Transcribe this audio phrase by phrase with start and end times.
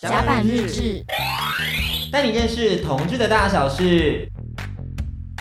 [0.00, 1.04] 甲板日志，
[2.12, 4.30] 带你认识同志的大小事。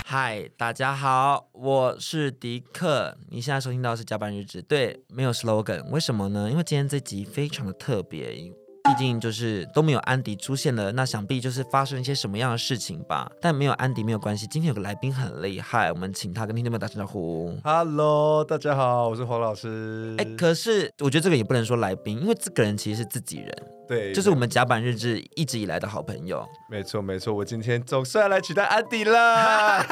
[0.03, 3.15] 嗨，大家好，我是迪克。
[3.29, 6.49] 你现在收听到的是甲板日志，对，没有 slogan，为什么呢？
[6.49, 8.51] 因为今天这集非常的特别。
[8.83, 13.29] 毕竟就是都没有安迪出现了，那想必就是发生一些什么样的事情吧。
[13.39, 17.55] 但没有安迪没有关系，今天有个来宾很厉害，我们请他跟听众们打声招呼。
[17.63, 20.15] Hello，大家好，我是黄老师。
[20.17, 23.76] 哎，可是我觉得这个也不能说来宾，因为这个人其实是自己人。
[23.87, 26.45] 对，就是我们甲板日志一直以来的好朋友。
[26.69, 29.85] 没错没错，我今天总算要来取代安迪了。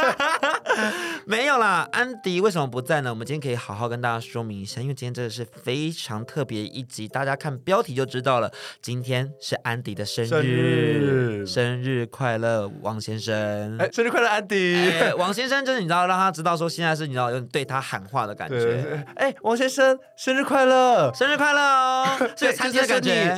[1.26, 3.10] 没有啦，安迪为什么不在呢？
[3.10, 8.52] 我们今天可以好好跟大家说明一下，因为今天真的是非常特别一集，大家看标题就知道了。
[8.82, 13.78] 今天是安迪的生日，生日，生日快乐，王先生！
[13.80, 14.76] 哎，生日快乐，安迪！
[14.76, 19.04] 哎，王先生就是你知道，让他知道说现在是你知道有对他喊话的感觉。
[19.16, 22.06] 哎，王先生，生日快乐，生日快乐哦！
[22.36, 23.36] 这个餐厅的感觉。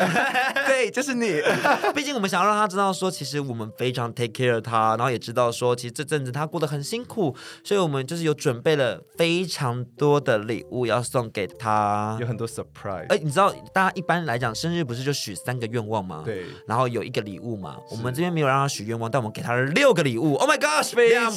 [0.68, 1.42] 对，就是你。
[1.94, 13.08] 毕竟我们想要让他知道说，其实我们非常 take care 他，然后也知道说，其实这阵子他过得很辛苦，所以我们就是有准备了非常多的礼物要送给他，有很多 surprise。
[13.10, 16.22] 哎，你知道大家一般来讲生日不是就许三个愿望吗？
[16.26, 16.46] 对。
[16.68, 20.36] 然后有一个礼物嘛，我们这边没有让他许愿望，但我们给他了六个礼物。
[20.36, 21.32] Oh my gosh，非常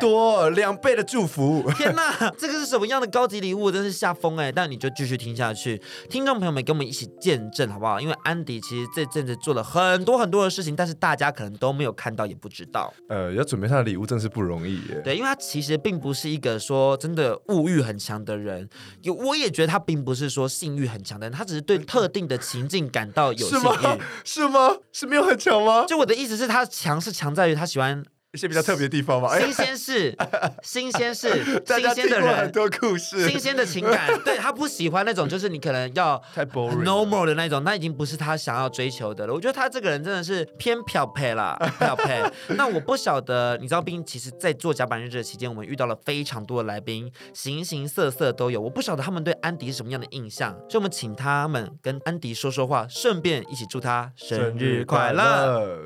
[0.00, 1.70] 多，两倍的祝福。
[1.76, 3.70] 天哪，这个是什么样的高级礼物？
[3.70, 4.52] 真是吓疯哎！
[4.52, 8.00] 但你就继续听下去，听众朋友们跟我们一起见证好不好？
[8.00, 12.92] 因为安迪其实这阵子做了很多很多的事情，但是大家可能都没有看到，也不知道。
[13.08, 15.00] 呃，要准备他的礼物真是不容易耶。
[15.02, 18.68] 对，因为他其实并不是一个说真的物欲很强的人，
[19.02, 23.62] 有我也觉得他并不是说性欲很强的人，他只是对特定的情境感到有性欲。
[23.62, 23.98] 是吗？
[24.24, 24.76] 是吗？
[24.92, 25.86] 是没有很强吗？
[25.86, 28.04] 就我的意思是，他强是强在于他喜欢。
[28.34, 30.16] 一些比较特别的地方嘛，新鲜事，
[30.60, 34.10] 新鲜事，新鲜的人，很多故事，新鲜的情感。
[34.24, 39.32] 对，他不喜欢那种，就是你可能要太 boring normal 的那种，那已经不是他想要追求的了。
[39.32, 42.24] 我觉得他这个人真的是偏漂配啦， 漂配。
[42.56, 48.60] 那我不晓得，你知道，毕竟其实，在做甲板日志的期间，我们遇到了非常多的来宾，形形色色都有。
[48.60, 55.84] 我不晓得他们对安迪是什么样的印象，所以我们请他们跟安迪说说话，顺便一起祝他生日快乐。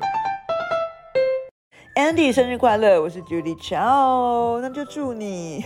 [1.99, 3.01] Andy 生日快乐！
[3.01, 5.65] 我是 Judy Chow，那就祝你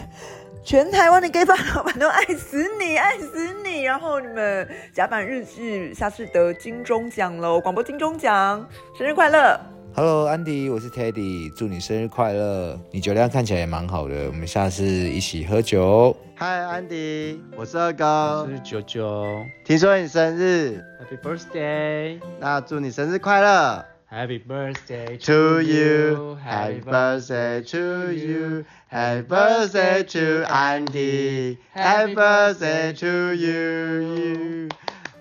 [0.63, 3.83] 全台湾的 gay bar 老板都爱死你，爱死你！
[3.83, 8.67] 然后你们甲板日志下次得金钟奖喽，广播金钟奖，
[8.97, 9.59] 生日快乐
[9.95, 12.79] ！Hello，Andy，我是 Teddy，祝你生日快乐！
[12.89, 16.17] 你酒量看起来也蛮好的，我们下次一起喝酒。
[16.39, 19.23] Hi，Andy，我是二高，我是九九，
[19.63, 22.19] 听说你生日，Happy Birthday！
[22.39, 34.69] 那祝你生日快乐！Happy birthday to you, Happy birthday to you, Happy birthday to Andy, Happy birthday to you。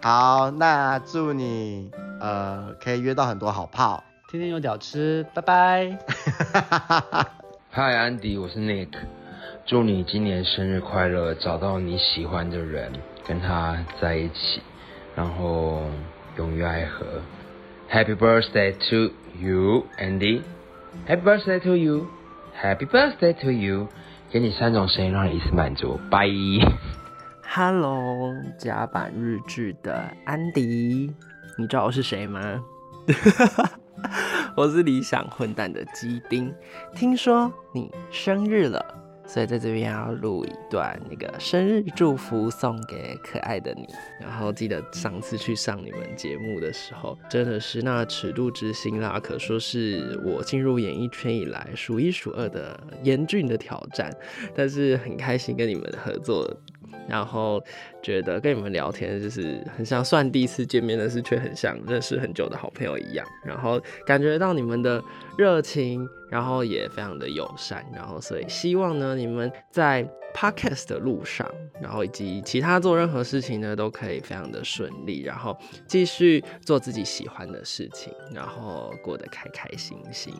[0.03, 5.99] 好，那祝你呃可以约到很多好炮，天天有屌吃，拜拜。
[7.73, 8.91] Hi Andy，我是 Nick，
[9.65, 12.93] 祝你今年生日快乐，找到你喜欢的人，
[13.27, 14.61] 跟他在一起，
[15.17, 15.81] 然后
[16.37, 17.07] 永浴爱河。
[17.93, 20.43] Happy birthday to you, Andy.
[21.07, 22.09] Happy birthday to you.
[22.55, 23.87] Happy birthday to you.
[24.31, 26.01] 给你三种声音让你一次满足。
[26.11, 26.67] Bye.
[27.43, 31.13] Hello，甲板日志的安迪，
[31.59, 32.65] 你知道我是谁吗？
[33.09, 33.71] 哈哈
[34.57, 36.55] 我是理想混蛋的基丁。
[36.95, 39.02] 听说你生日了。
[39.33, 43.89] 所以在这边要录一段那个生日祝福送给可爱的你，
[44.21, 54.15] 然后记得上次去上你们节目的时候，真的是那尺度之心啦，可说是我进入演艺圈以来数一数二的严峻的挑战，
[54.55, 56.55] 但是很开心跟你们合作。
[57.09, 57.61] 然后
[58.01, 63.27] 觉得跟你们聊天就是很像，算第一次见面但是，却很像认识很久的好朋友一样。
[63.45, 65.03] 然后感觉到你们的
[65.37, 67.85] 热情，然后也非常的友善。
[67.93, 70.03] 然后所以希望呢，你们在
[70.35, 71.47] podcast 的路上，
[71.79, 75.21] 然后以及其他做任何事情呢，都可以非常的顺利。
[75.21, 75.55] 然后
[75.87, 80.35] 继续做自己喜欢的事情，然后过得开开心心。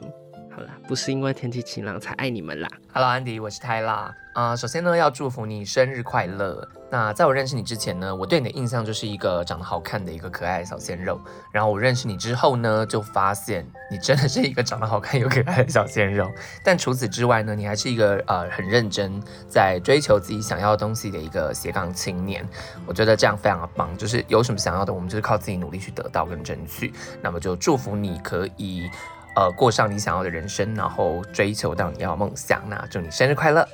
[0.51, 2.69] 好了，不是因为天气晴朗才爱你们啦。
[2.93, 4.11] Hello，安迪，我是泰拉。
[4.35, 6.67] 啊、首先呢，要祝福你生日快乐。
[6.93, 11.19] 那在我认识你之前呢，我对你的印象就是一个长得好看的一个可爱的小鲜肉。
[11.51, 16.31] 然后我认识你之后呢，就发现你真的是一个长得好看又可爱的小鲜肉。
[16.63, 19.19] 但除此之外呢，你还是一个呃很认真
[19.49, 22.47] 在追求自己想要的东西的一个斜杠青年。
[22.87, 26.93] 我觉得这样非常的棒，就是有什么想要的，我们就是靠自己努力去得到跟争取。
[27.23, 28.91] 那么就祝福你可以。
[29.35, 32.63] 呃，过上你想要的人生，然后追求到你要梦想。
[32.69, 33.67] 那祝你生日快乐！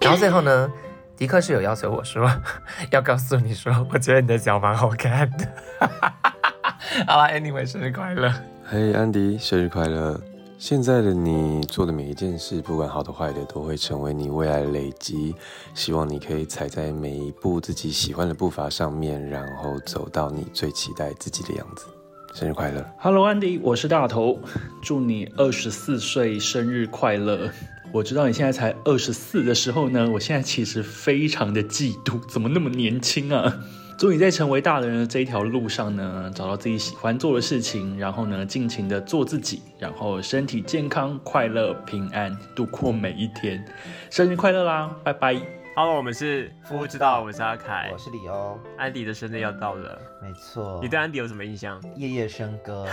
[0.00, 0.68] 然后最后呢，
[1.20, 2.26] 迪克是有要求我说，
[2.90, 5.46] 要告诉你说，我觉得你的脚蛮好看的。
[7.06, 8.32] 好啦 anyway 生日快乐！
[8.64, 10.18] 嘿，安迪，生日快乐！
[10.56, 15.34] 现在的你做的每一件事，不管好的坏的，都会成为你未来的累积。
[15.74, 21.84] 希望你可以踩在每一步自己喜欢的步伐上面，然后走到你最期待自己的样子。
[22.32, 24.38] 生日快乐！Hello，安迪，我是大头，
[24.82, 27.50] 祝你二十四岁生日快乐！
[27.92, 33.60] 我知道你现在才二十四的时候呢，我现在其实非常的嫉妒，怎么那么年轻啊？
[33.98, 43.62] 祝你在成为大人的这一条路上呢，找到自己喜欢做的事情，然后呢，尽情的做自己，然后身体健康、快乐、平安度过每一天。
[44.08, 44.96] 生日快乐啦！
[45.04, 45.59] 拜拜。
[45.76, 50.80] Hello，我们是夫知道，我是阿凯，我是李欧，安迪的生日要到了，没错。
[50.82, 51.80] 你对安迪有什么印象？
[51.94, 52.86] 夜夜笙歌，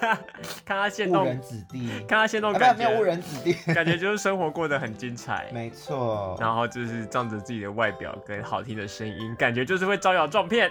[0.64, 6.34] 看他现动误人子弟，看他现动感觉没有误人子弟， 感觉就是生活过得很精彩，没错。
[6.40, 10.70] 然后就是仗着自己的外表跟好听的声音，感觉就是会招摇撞骗。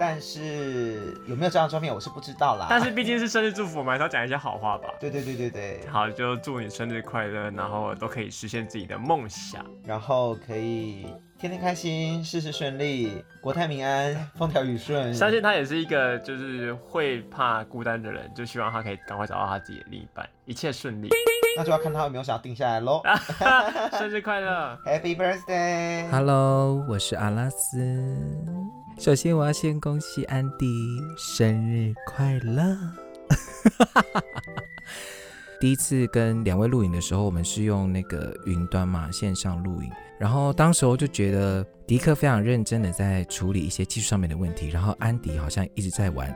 [0.00, 2.66] 但是有没有这张照片，我是不知道啦。
[2.70, 4.88] 但是毕竟是生日祝福嘛，还是要讲一些好话吧。
[4.98, 5.86] 对对对对对。
[5.88, 11.06] 好，就祝你生日快乐，然后都可以实现自己的梦想，然后可以
[11.38, 15.12] 天天开心，事事顺利，国泰民安，风调雨顺。
[15.12, 21.10] 相信他也是一个就是会怕孤单的人，就希望他可以赶快找到他自己的另一半，一切顺利。
[21.58, 23.02] 那就要看他有没有想要定下来喽。
[23.92, 28.79] 生日快乐， Happy Birthday！Hello，我是阿拉斯。
[29.00, 32.76] 首先，我要先恭喜安迪生日快乐！
[35.60, 39.90] 第一次跟两位录影的时候，我们是用那个云端嘛，线上录影。
[40.18, 46.34] 然后当时候就觉得迪克非常认真的在处理一些技术上面的问题，然后安迪好像一直在玩。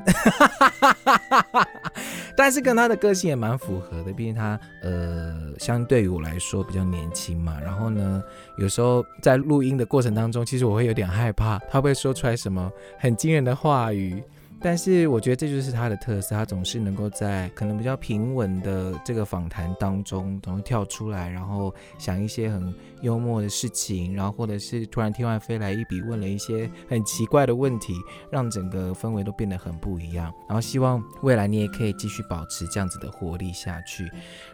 [2.36, 7.58] 但是跟他的个性也蛮符合的，毕竟他呃，相对于我来说比较年轻嘛。
[7.60, 8.22] 然后呢，
[8.58, 14.22] 有时候在录音的过程当中，其实我会有点害怕，他会说出来什么很惊人的话语。
[14.64, 27.92] 但是我觉得这就是他的特色，他总是能够在可能比较平稳的这个访谈当中，总会跳出来，然后想一些很幽默的事情，然后或者是突然天外飞来一笔，问了一些很奇怪的问题，
[28.30, 30.32] 让整个氛围都变得很不一样。
[30.48, 34.10] 然后希望未来你也可以继续保持这样子的活力下去，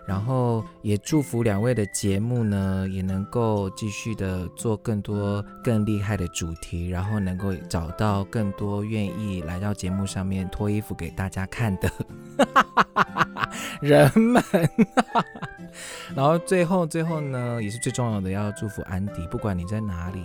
[0.06, 10.00] 然后也祝福两位的节目呢，也能够继续的做更多更厉害的主题，然后能够找到更多愿意来到节目。
[10.10, 11.88] 上面脱衣服给大家看的
[13.80, 14.42] 人们，
[16.16, 20.24] 然后最后最后呢，也是最重要的，要祝福安迪，不管你在哪里，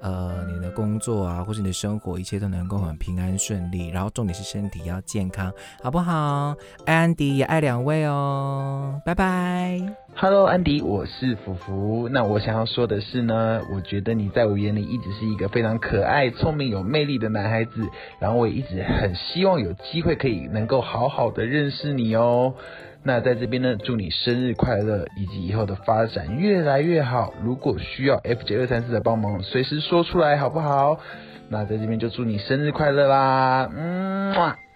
[0.00, 3.88] 呃，你的工作啊，或是你的生活，一切都能够很平安顺利。
[3.88, 5.50] 然后重点是身体要健康，
[5.82, 6.54] 好不好？
[6.84, 9.78] 爱安迪也爱两位哦，拜拜。
[10.16, 12.08] Hello，安迪，我是福福。
[12.10, 17.86] 那我想要说的是呢，我觉得你在我眼里一直是一个非常可爱、聪明、有魅力的男孩子。
[18.18, 22.54] 然后我也一直很希望有机会可以能够好好的认识你哦。
[23.02, 27.34] 那在这边呢，祝你生日快乐，以及以后的发展越来越好。
[27.42, 30.98] 如果需要 FJ 二三四的帮忙，随时说出来好不好？
[31.50, 34.32] 那在这边就祝你生日快乐啦，嗯。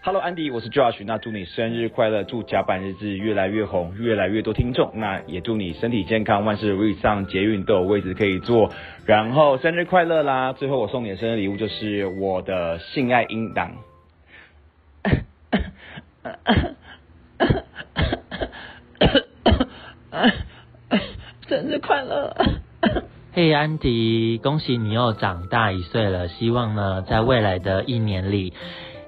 [0.07, 1.03] Hello，安迪，我是 Josh。
[1.05, 4.93] 那祝你生日快乐，祝甲板日志越来越红，越来越多听众。
[4.95, 8.71] 那也祝你身体健康，万事如意，上捷运都有位置可以坐。
[9.05, 10.53] 然后生日快乐啦！
[10.53, 13.73] 最后我送你的生日礼物就是我的性爱音档。
[21.49, 22.33] 生日快乐！
[23.33, 26.29] 嘿，安迪，恭喜你又长大一岁了。
[26.29, 28.55] 希望呢，在未来的一年里。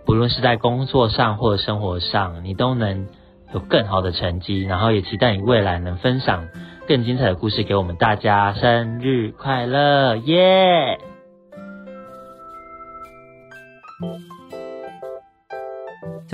[0.08, 3.08] 不论是在工作上或生活上，你都能
[3.52, 6.48] 有更好的成绩，然后也期待你未来能分享
[6.88, 8.54] 更精彩的故事给我们大家。
[8.54, 10.98] 生日快乐，耶！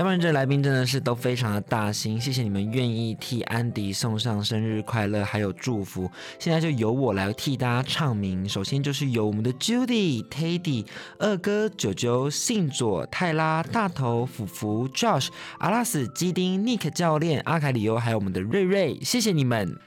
[0.05, 6.11] 板日志来宾真的是都非常的大心，谢谢你们愿意替安迪送上生日快乐还有祝福。
[6.39, 10.85] 现在就由我来替大家唱名，首先就是由我们的 Judy、Teddy、
[11.19, 15.29] 二哥、九九、信佐、泰拉、大头、福福、Josh、
[15.59, 19.79] 阿拉斯、基丁、Nick 教练、阿凯里欧，还有我们的瑞瑞，谢谢你们。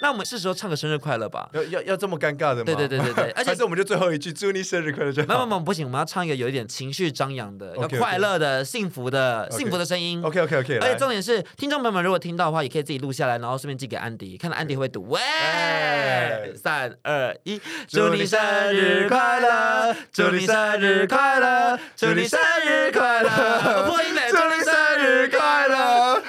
[0.00, 1.48] 那我们是时候唱个生日快乐吧？
[1.52, 2.64] 要要要这么尴尬的吗？
[2.64, 5.28] 对对对对对， 而且是我们就最后一句祝你生日快乐就好。
[5.28, 10.22] 没有没有不行，我们要唱一个有一点情绪张扬的、要快乐的、幸福的、幸福的声音。
[10.22, 10.78] OK OK OK。
[10.78, 15.08] 而且重点是，听众朋友们如果听到的话，也可以自己录下来，然后顺便寄给安迪，看到安迪会不会读。
[15.08, 18.38] 喂，三二一，祝你生
[18.74, 24.18] 日快乐，祝你生日快乐，祝你生日快乐，祝你
[24.62, 26.22] 生日快乐。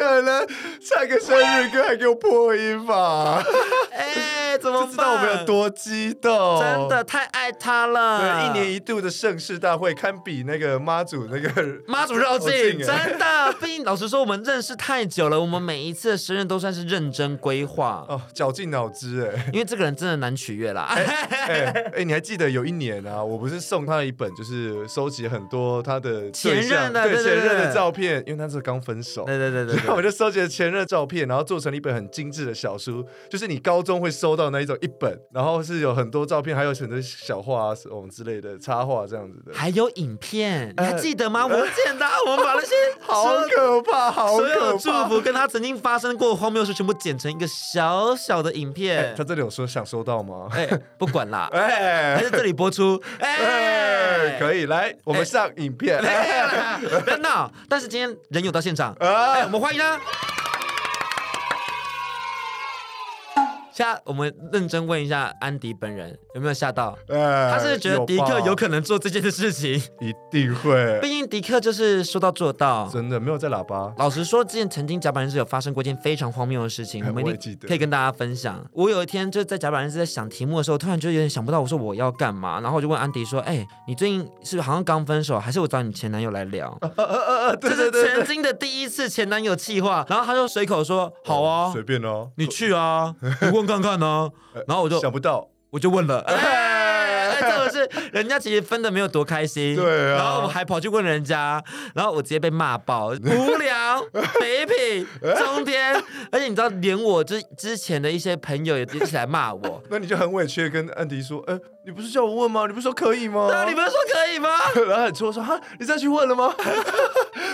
[0.00, 0.46] 可能，
[0.80, 3.42] 唱个生日歌还给我破音吧？
[3.92, 4.88] 哎，怎么么办？
[4.88, 8.20] 就知道我们有多激动，真的太爱他了。
[8.20, 11.50] 对，一年一度的盛世大会，堪比那个妈祖那个
[11.86, 13.52] 妈祖绕境，真的。
[13.60, 19.50] 毕竟老实说，我们认识太久了，我们每一次的生日都算是认真规划 哦，绞尽脑汁哎。
[19.52, 20.82] 因为这个人真的难取悦啦。
[20.90, 21.02] 哎
[21.46, 29.24] 哎哎，你还记得有一年啊，我不是送他一本，就是收集很多他的前任的对前任的照片，因为他是刚分手。
[29.24, 41.46] 对对对对，我就收集了前任照片，然后做成了一本很精致的小书，就是你高中会收到那一种一本，然后是有很多照片，还有很多小画啊什么之类的插画这样子的，还有影片，你还记得吗？
[41.46, 43.24] 我见到我们把那些 好
[43.54, 49.14] 可怕，好可怕，所有祝福跟他曾经发生过荒谬事全部剪成一个小小的影片。
[49.16, 50.48] 他这里有说想收到吗？
[50.52, 56.00] 哎，不管啦， 哎，还是这里播出，哎，可以来，我们上影片，
[57.04, 57.50] 不要闹。
[57.68, 60.00] 但是今天人有到现场，哎，我们欢迎他。
[63.76, 66.96] 现在我们认真问一下安迪本人有没有吓到？
[67.08, 69.74] 呃，他是觉得迪克有可能做这件事情？
[70.00, 73.92] 一定会，毕竟迪克就是说到做到，真的没有在喇叭。
[73.98, 78.64] 老实说，之前曾经甲板日志有发生过一件非常荒谬的事情，我们一定可以跟大家分享。
[78.72, 82.58] 我有一天就在甲板日志在想题目的时候，突然就有点想不到，我说我要干嘛？
[82.62, 85.38] 然后我就问安迪说：“哎、欸，你最近是不是好像刚分手？
[85.38, 90.06] 还是我找你前男友来聊？”呃呃呃呃，这是曾经的第一次前男友气话。
[90.08, 94.30] 然后他就随口说：“好啊，随便哦，你去啊，你问。”看看呢，
[94.66, 101.62] 然后我就想不到，我就问了， 哎，这个是人家其实分的没有多开心，对啊，然后我还跑去问人家，
[101.94, 104.02] 然后我直接被骂爆，无聊、
[104.40, 105.06] 没品、
[105.36, 105.94] 中天，
[106.30, 112.66] 而且你知道，连我之之前的一些朋友也一起来骂我， 那你就很委屈的跟安迪说，哎，你不是叫我问吗？
[112.66, 113.48] 你不是说可以吗？
[113.50, 114.48] 那你不是说可以吗？
[114.88, 116.54] 然后很戳说，哈，你再去问了吗？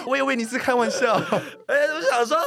[0.06, 1.14] 我以为你是开玩笑，
[1.66, 2.38] 哎，我想说。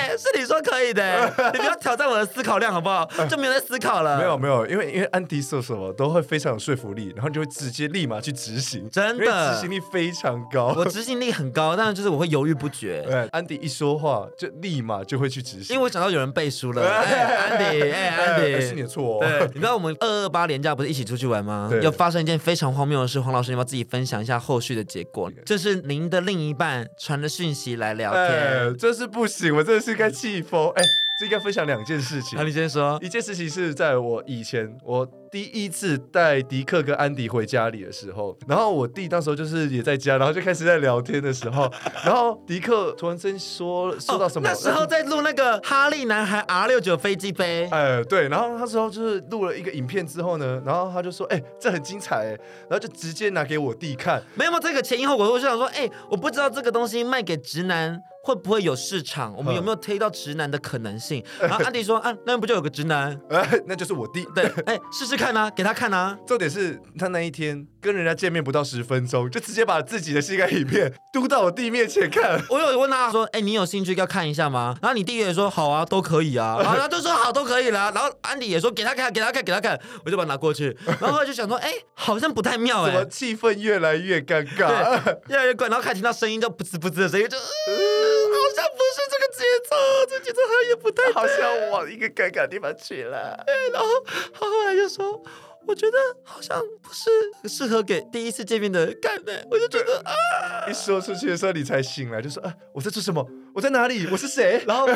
[0.00, 3.06] 哎，是你说可以的， 你不要挑战我的思考量好不好？
[3.28, 4.18] 就没有在思考了。
[4.18, 10.74] 没有没有，因为因为安迪说什么都会非常有说服力，然后你就会直接立马去执行，真的执行力非常高。
[10.76, 13.02] 我执行力很高，但是就是我会犹豫不决。
[13.06, 16.82] 对，安迪一说话就立马就会去执行，因为我想到有人背书了。
[16.88, 19.20] 哎，安迪，哎，安迪，是你的错。
[19.20, 21.68] 对，你知道我们二二八连假不是一起出去玩吗？
[21.70, 25.30] 对，又发生一件非常荒谬的事，黄老师你要自己分享一下后续的结果？
[25.44, 30.70] 这是您的另一半传的讯息来聊天，这是不行，我真的是该气疯。
[30.70, 30.82] 哎，
[31.18, 32.38] 这应该分享两件事情。
[32.38, 41.70] 那你先说，一件事情是在我以前，我第一次带迪克跟安迪回家里的时候，然后我弟那时候就是也在家，然后就开始在聊天的时候，
[42.04, 44.48] 然后迪克突然间说说到什么？
[44.50, 47.68] 那时候在录那个哈利男孩 R 六九飞机杯。
[47.70, 54.20] 哎，对，然后那时候就是录了一个影片之后呢，然后他就说，哎，这很精彩，哎，然后就直接拿给我弟看。
[54.34, 54.58] 没有吗？
[54.60, 58.02] 这个前因后果，我就想说，哎，我不知道这个东西卖给直男。
[58.22, 59.34] 会不会有市场？
[59.34, 61.24] 我们有没有推到直男的可能性？
[61.40, 63.18] 嗯、然后安迪说：“啊，那不就有个直男？
[63.30, 64.26] 哎， 那就是我弟。
[64.34, 66.18] 对，哎，试试看啊，给他看啊。
[66.26, 72.42] 重点是他那一天跟人家见面不到十分钟，就直接把自己的性感影片嘟到我弟面前看。
[72.50, 74.76] 我有问他说：，哎，你有兴趣要看一下吗？
[74.82, 76.58] 然后你弟也说：好啊，都可以啊。
[76.60, 77.90] 然后他就说：好，都可以啦。
[77.94, 79.80] 然后安迪也说：给他看，给他看，给他看。
[80.04, 80.76] 我就把他拿过去。
[81.00, 85.68] 然后就想说：，哎，好像不太妙 哎，气氛越来越尴尬， 越来越怪。
[85.68, 88.90] 然后开始听到声音就噗呲噗呲的声音，就、呃、好像不。
[88.90, 89.76] 是这个节奏，
[90.08, 93.40] 这节奏好像也不太，好像往一个尴尬的地方去了。
[93.46, 93.88] 对，然后
[94.34, 95.22] 他后来就说。
[95.66, 103.24] 我觉得好像不是适合给第一次见面的人看的，我就觉得啊，一说出去的时候你才醒来，就说啊，我在做什么？
[103.52, 104.06] 我在哪里？
[104.10, 104.62] 我是谁？
[104.66, 104.88] 然后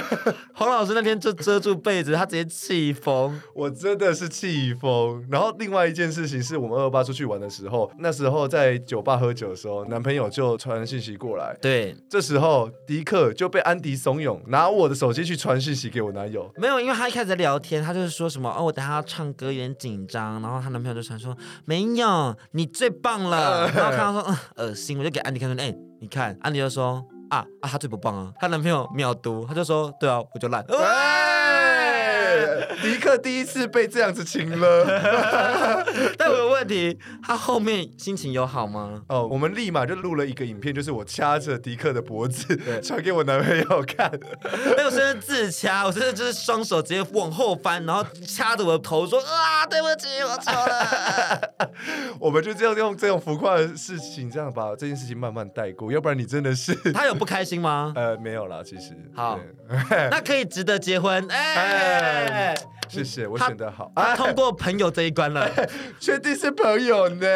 [0.55, 5.25] 黄老师那天就 遮住被子，他直接气疯，我真的是气疯。
[5.31, 20.54] 然后另外一件事情是我们二八出去玩的时候，那时候在酒吧喝酒的时候，男朋友就传信息过来，对，这时候迪克就被安迪怂恿拿我的手机去传信息给我男友，没有，因为他一开始在聊天，他就是说什么哦，我等下要唱歌有点紧张，然后。
[20.61, 23.71] 她男朋友就传说没有，你最棒了。
[23.71, 24.37] 然后看到说嗯
[24.69, 28.33] 恶心，我就给安迪看说，哎、欸，你看，安迪就说啊啊，她最不棒啊。
[28.39, 30.65] 她男朋友秒读，他就说对啊，我就烂。
[32.83, 34.85] 迪克第一次被这样子亲了，
[36.19, 39.03] 但我有问题，他后面心情有好吗？
[39.09, 44.11] 哦，我们立马就录了一个影片，就是我掐着迪克的脖子，传给我男朋友看。
[44.77, 51.55] 那我真的自掐，我真的就是双手直接往后翻，然后掐着我的头说啊，对不起，我错了。
[52.21, 57.93] 我们就这样用这种浮夸的事情，这样把这件事情慢慢带过，要不然你真的是他有不开心吗？
[57.97, 59.39] 呃，没有啦，其实好，
[60.11, 62.24] 那可以值得结婚，哎。
[62.87, 65.51] 谢谢，我选的好，他通过朋友这一关了，
[65.99, 67.27] 确定是朋友呢。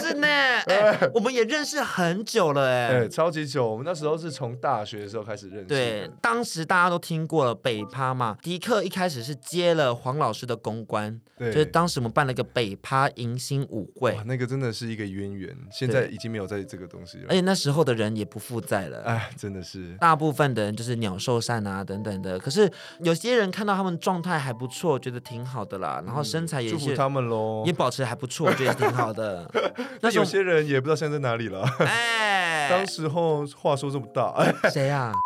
[0.00, 0.26] 是呢，
[0.66, 3.66] 哎，我们也认识很久了，哎，哎，超级久。
[3.66, 5.66] 我们那时候是从大学的时候开始认识。
[5.66, 17.26] 对，当时大家都听过了北趴嘛，迪克一开始是接了黄老师的公关，对，就是当时我们办了一个北趴迎新舞会，那个真的是一个渊源，现在已经没有在这个东西了。
[17.30, 22.38] 而且那时候的人也不负债了，哎，真的是，大部分的人就是鸟兽散啊等等的。
[22.38, 29.50] 可是有些人看到他们状态还不错，觉得挺好的啦，然后身材也是、嗯、祝福他们喽，也保持还不错，我觉得挺好的。
[30.00, 31.62] 那有些人也不知道现在在哪里了。
[31.80, 34.34] 哎，当时候话说这么大，
[34.70, 35.25] 谁呀、啊？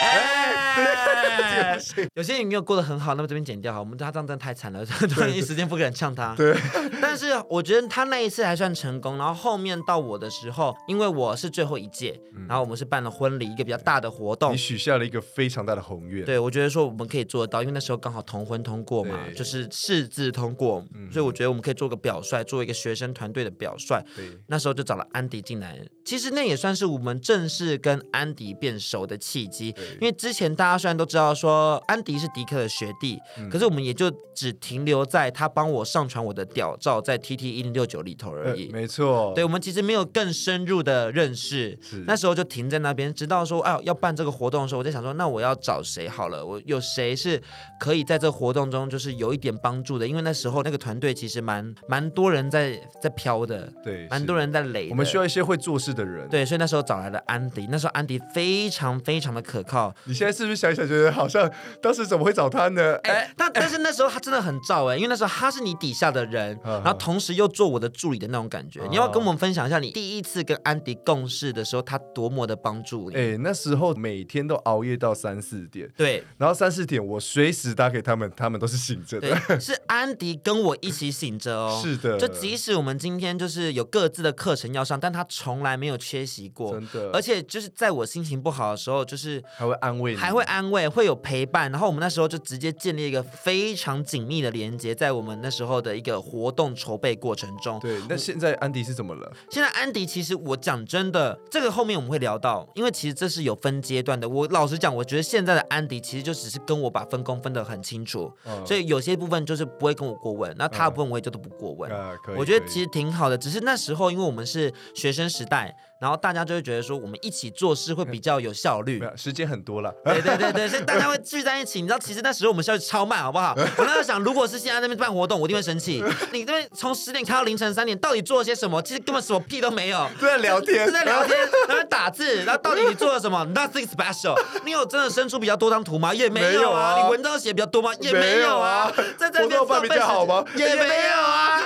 [0.00, 1.78] 哎，
[2.14, 6.34] 有些人没有过得很好，那么这边剪掉好，我们他这样真的太惨了，突然一时间不敢呛他。
[6.34, 6.56] 对，
[7.00, 16.24] 但是我觉得他那一次还算成功，然后后面到我的时候，因为我是最后一届，然后我们是办了婚礼，一个比较大的活动，你许下了一个非常大的宏愿。
[16.24, 24.02] 对，我觉得说我们可以做得到，因为那时候刚好同婚通过嘛，就是释字通过，所以我觉得我们可以做个表率，做一个学生团队的表率。
[24.16, 29.67] 对，那时候就找了安迪进来，其实那也算是我们正式跟安迪变熟的契机。
[30.00, 38.66] 因为之前大家虽然都知道说安迪是迪克的学弟，嗯、可是我们也就只停留在他帮我上传我的屌照在 TT 一零六九里头而已。
[38.66, 46.44] 呃、没错，对，我们其实没有更深入的认识，那时候就停在那边，直到说哎要办这个活动的时候，我在想说那我要找谁好了？
[46.44, 47.40] 我有谁是
[47.80, 50.06] 可以在这活动中就是有一点帮助的？
[50.06, 54.88] 因为那时候那个团队其实蛮蛮多人在在飘的，对，蛮多人在垒。
[54.90, 57.66] 我们需要一些会做事的人，对，所以那时候找来了安迪。
[57.70, 59.94] 那时候安迪非常非常的可靠。
[60.04, 61.50] 你现在是不是想想，觉得好像
[61.80, 62.96] 当时怎么会找他呢？
[63.04, 68.80] 哎，但 但是那时候他真的很照哎，因为那时候他是你底下的人，然后同时又做我的助理的那种感觉。
[68.90, 73.16] 你要跟我们分享一下，你第一次跟安迪共事的时候，他多么的帮助你？
[73.16, 79.60] 哎，那时候每天都熬夜到三四点，对，然后三四点我随时打给他们，他们都是醒着的。
[79.60, 82.18] 是安迪跟我一起醒着哦， 是的。
[82.18, 87.10] 就即使我们今天就是有各自的课程要上，但他从来没有缺席过，真的。
[87.12, 90.88] 而且就是在我心情不好的时候，就是还会安慰，还会安慰。
[90.88, 97.78] 会有陪伴，然后我们那时候就直接建立一个非常紧密的连接，在我们那时候的一个活动筹备过程中。
[97.78, 99.30] 对，那现在安迪是怎么了？
[99.50, 104.28] 现在安迪其实我讲真的，这个后面我们会聊到，因为其实这是有分阶段的。
[104.28, 111.90] 我老实讲，我觉得现在的安迪其实就只是跟我把分工分得很清楚，嗯、所以有些部分就是不会跟我过问，那他的部分我也就都不过问。
[111.90, 115.76] 嗯、我觉得其实挺好的，只是那时候因为我们是学生时代。
[116.00, 119.92] 然后大家就会觉得说，我们一起做事会比较有效率，时间很多了。
[120.04, 121.80] 对对对对，所以大家会聚在一起。
[121.80, 123.52] 你知道，其实那时候我们效率超慢，好不好？
[123.76, 126.02] 我那时候想，如果是现在那边办活动，我一定会生气。
[126.32, 128.80] 你这边从十点开到凌晨三点，到底做了些什么？
[128.82, 131.36] 其实根本什么屁都没有，都在聊天，都在聊天，
[131.68, 132.44] 然后打字。
[132.44, 134.40] 然后到底你做了什么？Nothing special。
[134.64, 136.14] 你有真的生出比较多张图吗？
[136.14, 137.02] 也没有啊。
[137.02, 137.90] 你文章写比较多吗？
[138.00, 138.92] 也没有啊。
[139.18, 140.44] 在这边办比较好吗？
[140.54, 141.60] 也没有啊。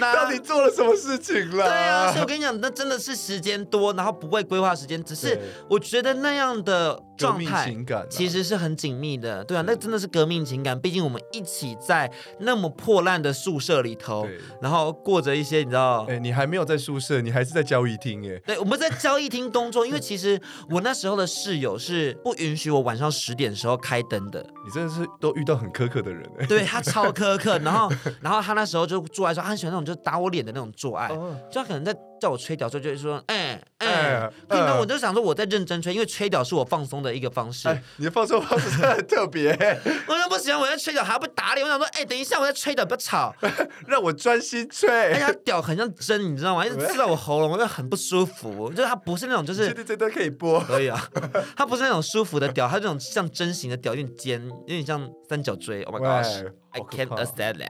[0.00, 1.64] 到底做了什么事情了？
[1.64, 3.56] 对啊，所以我跟你讲，那真的是时间。
[3.68, 5.36] 多，然后不会规划时间，只是
[5.68, 7.74] 我觉得那样的状态
[8.08, 10.78] 其实是很紧密的，对啊，那真的是革命情感。
[10.78, 14.26] 毕竟我们一起在那么破烂的宿舍里头，
[14.60, 24.44] 然后过着一些你知道，哎，你还没有在宿舍，你还是在交易厅，哎，对，我们在交易厅工作，因为 其实我那时候的室友是不允许我晚上十点的时候开灯的。
[24.64, 31.08] 你真的是都遇到很苛刻的人，哎，对，他超苛刻，然后 然后他那时候就做爱说，他很喜欢那种就是打我脸的那种做爱，
[31.50, 31.96] 就他可能在。
[32.20, 37.68] 叫我吹屌时候就会说，哎哎，可能我就想说我在认真吹，因为吹屌是我放松的一个方式。
[37.96, 39.50] 你的放松方式很特别，
[40.08, 41.64] 我就不喜欢我在吹屌还要被打脸。
[41.64, 43.34] 我想说，哎，等一下我在吹屌，不要吵，
[43.86, 44.88] 让我专心吹。
[44.88, 46.64] 而且他屌很像针，你知道吗？
[46.66, 48.70] 一直刺到我喉咙，我就很不舒服。
[48.70, 51.08] 就是它不是那种，就是这这都可以播， 可以啊。
[51.56, 55.82] 它不是那种舒服的屌，它这种像针型的屌，有点尖，有点像三角锥。
[55.82, 57.68] Oh my gosh，I can't accept that.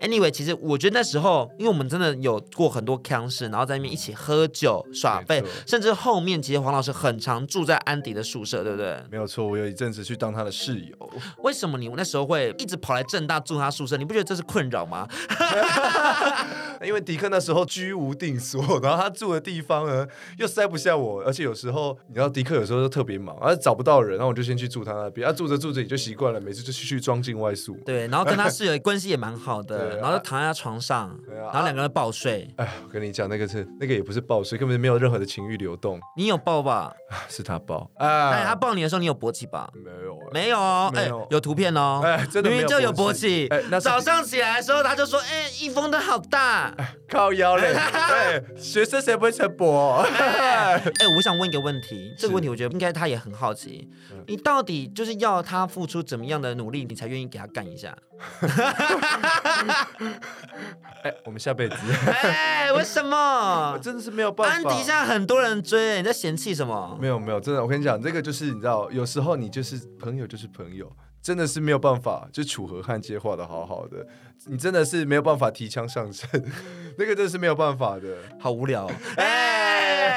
[0.00, 9.02] Anyway，其实我觉得那时候，因为我们真的有过很多腔事，然后在那边一起喝酒耍废，甚至后面其实黄老师很常住在安迪的宿舍，对不对？
[9.10, 11.10] 没有错，我有一阵子去当他的室友。
[11.42, 13.96] 为什么你那时候会一直跑来正大住他宿舍？
[13.96, 15.08] 你不觉得这是困扰吗？
[16.84, 20.06] 因为迪克那时候居无定所，然后他住的地方呢
[20.38, 25.26] 又塞不下我，而且有时候你知道迪克有时候都特别忙，而找不到人，然后我就先去住他那边。
[25.26, 27.74] 他、啊、住着住着也就习惯了，每次就去去装进外宿。
[27.84, 32.48] 对，然后跟他室友关系也蛮好的，然后就躺在他床上，然后两个人抱睡。
[32.56, 35.98] 哎，我跟你讲，那个是那个也不是抱睡，根本没有任何的情欲流动。
[36.16, 36.92] 你有抱吧？
[37.28, 37.90] 是他抱。
[37.96, 39.70] 哎，他抱你的时候，你有勃起吧？
[39.74, 40.92] 没有，没有哦。
[40.94, 42.00] 哎，有图片哦。
[42.04, 43.46] 哎，真的明明就有勃起。
[43.48, 46.74] 哎，那早上起来的时候，他就说：“哎，一风的好大，
[47.08, 50.02] 靠腰嘞。”哎，学生谁不会晨勃？
[50.02, 50.82] 哎，
[51.16, 53.88] 我想问一个问题，这个问题我觉得应该他也很好奇，
[54.26, 57.96] 你到底就是要他付出怎么样的努力，你才愿意给他干一下？
[61.02, 61.76] 哎，我们下辈子。
[62.06, 63.72] 哎，为什么？
[63.72, 64.54] 我真的是没有办法。
[64.54, 66.98] 安迪现在很多人追，你在嫌弃什么？
[67.00, 70.90] 没有没有，真的，我跟你讲，这个就是你知道，有时候你就是朋友就是朋友，
[71.22, 74.06] 真的是没有办法，就楚河汉界画的好好的，
[74.46, 76.52] 你真的是没有办法提枪上阵，
[76.98, 78.90] 那个真的是没有办法的，好无聊。
[79.16, 79.22] 哎，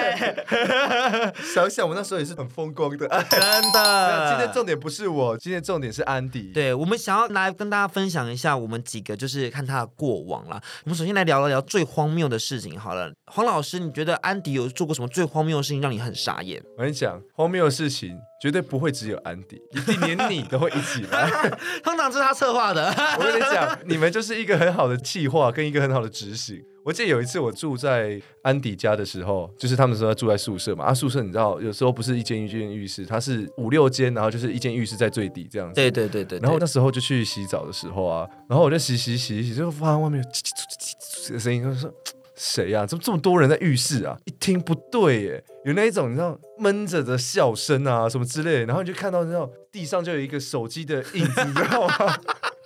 [1.54, 3.40] 想想我那时候也是很风光的， 真
[3.74, 4.30] 的。
[4.30, 6.52] 今天重点不是我，今天重点是安迪。
[6.54, 10.62] 对，我们想要来跟大家分享一下我们几个就是看他的过往啦。
[10.84, 13.12] 我们首先来聊一聊最荒谬的事情好了。
[13.32, 16.62] 黄老师，你觉得安迪有做过什么最荒谬的事情让你很傻眼？
[16.78, 21.30] 我跟你讲，荒谬的事情绝对不会只有安迪，一定连你都会一起来。
[21.84, 22.88] 通常是他策划的。
[23.20, 26.64] 我跟你讲，你们就是一个很好的计划跟一个很好的执行。
[26.86, 35.76] 我记得有一次我住在安迪家的时候，就是他们说住在宿舍嘛，啊，宿舍你知道有时候不是一间一间浴室，它是五六间，然后就是一间浴室在最底这样子。
[35.76, 36.40] 对对对对。
[36.40, 40.50] 然后那时候就去洗澡的时候啊，然后我就洗洗洗洗，就发现外面有叽叽
[40.80, 41.94] 叽叽的声音，就说
[42.42, 42.86] 谁呀？
[42.86, 44.18] 怎么这么多人在浴室啊？
[44.24, 52.16] 一听不对耶，有那一种你知道闷着的笑声啊什么之类，然后你就看到那种地上就有一个手机的影子，你知道吗？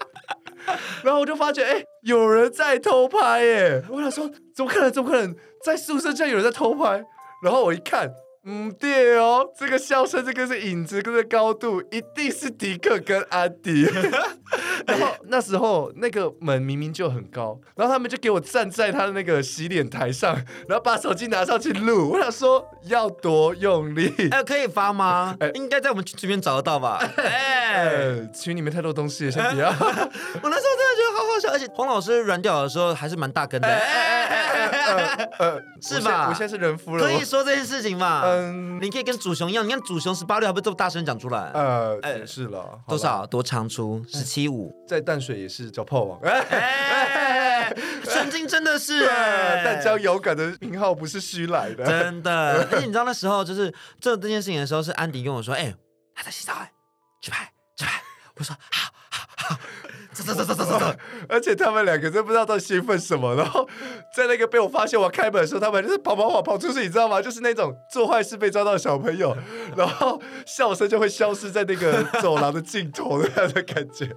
[1.03, 3.83] 然后我就发觉，哎，有人在偷拍，耶！
[3.89, 4.91] 我想说，怎么可能？
[4.91, 5.35] 怎么可能？
[5.65, 7.03] 在宿舍竟然有人在偷拍？
[7.43, 8.13] 然后我一看。
[8.45, 13.83] 嗯，对哦，这个笑声，这个是影子，跟这个高度，一定是迪克跟安迪。
[14.85, 20.35] 然后那时候那个门明明就很高，然后他们就给我站在他的那个洗脸台上，
[20.67, 22.11] 然后把手机拿上去录。
[22.11, 24.13] 我想说要多用力？
[24.31, 25.37] 哎，可以发吗？
[25.39, 26.99] 哎，应该在我们群里面找得到吧？
[27.15, 29.69] 哎，群里面太多东西了，先不要。
[29.71, 30.03] 我那时
[30.41, 33.67] 候真的觉得好好笑，而且黄老师软屌的时候还是蛮大根的，
[35.39, 36.27] 呃，是吧？
[36.29, 38.32] 我现在是人夫了，可以说这件事情嘛？
[38.33, 41.51] 嗯，你可以跟祖雄一样，你看祖雄十八六还不这么大声讲出来？
[41.53, 43.25] 呃，哎，是了，多少？
[43.25, 44.03] 多长出？
[44.07, 52.67] 十七五，在淡水也是叫炮王，哎， 曾经真的是，淡江有感的名号不是虚来的，真的。
[52.71, 55.73] 而且你知道那时候就是做这件事情的时候，是安迪跟我说，哎，
[56.15, 56.71] 他在洗澡，哎，
[57.21, 58.01] 去拍去拍，
[58.37, 59.59] 我说好好好。
[60.13, 60.85] 走走走走走走，
[61.27, 63.67] 而且他们两个真不知道在兴奋什么，然后
[64.15, 67.21] 在那个被我发现我开门的时候，他们就是跑跑跑跑出去，你知道吗？
[67.21, 69.35] 就是那种做坏事被抓到的小朋友，
[69.75, 74.09] 然后笑声就会消失在那个走廊的尽头的 那样的感觉。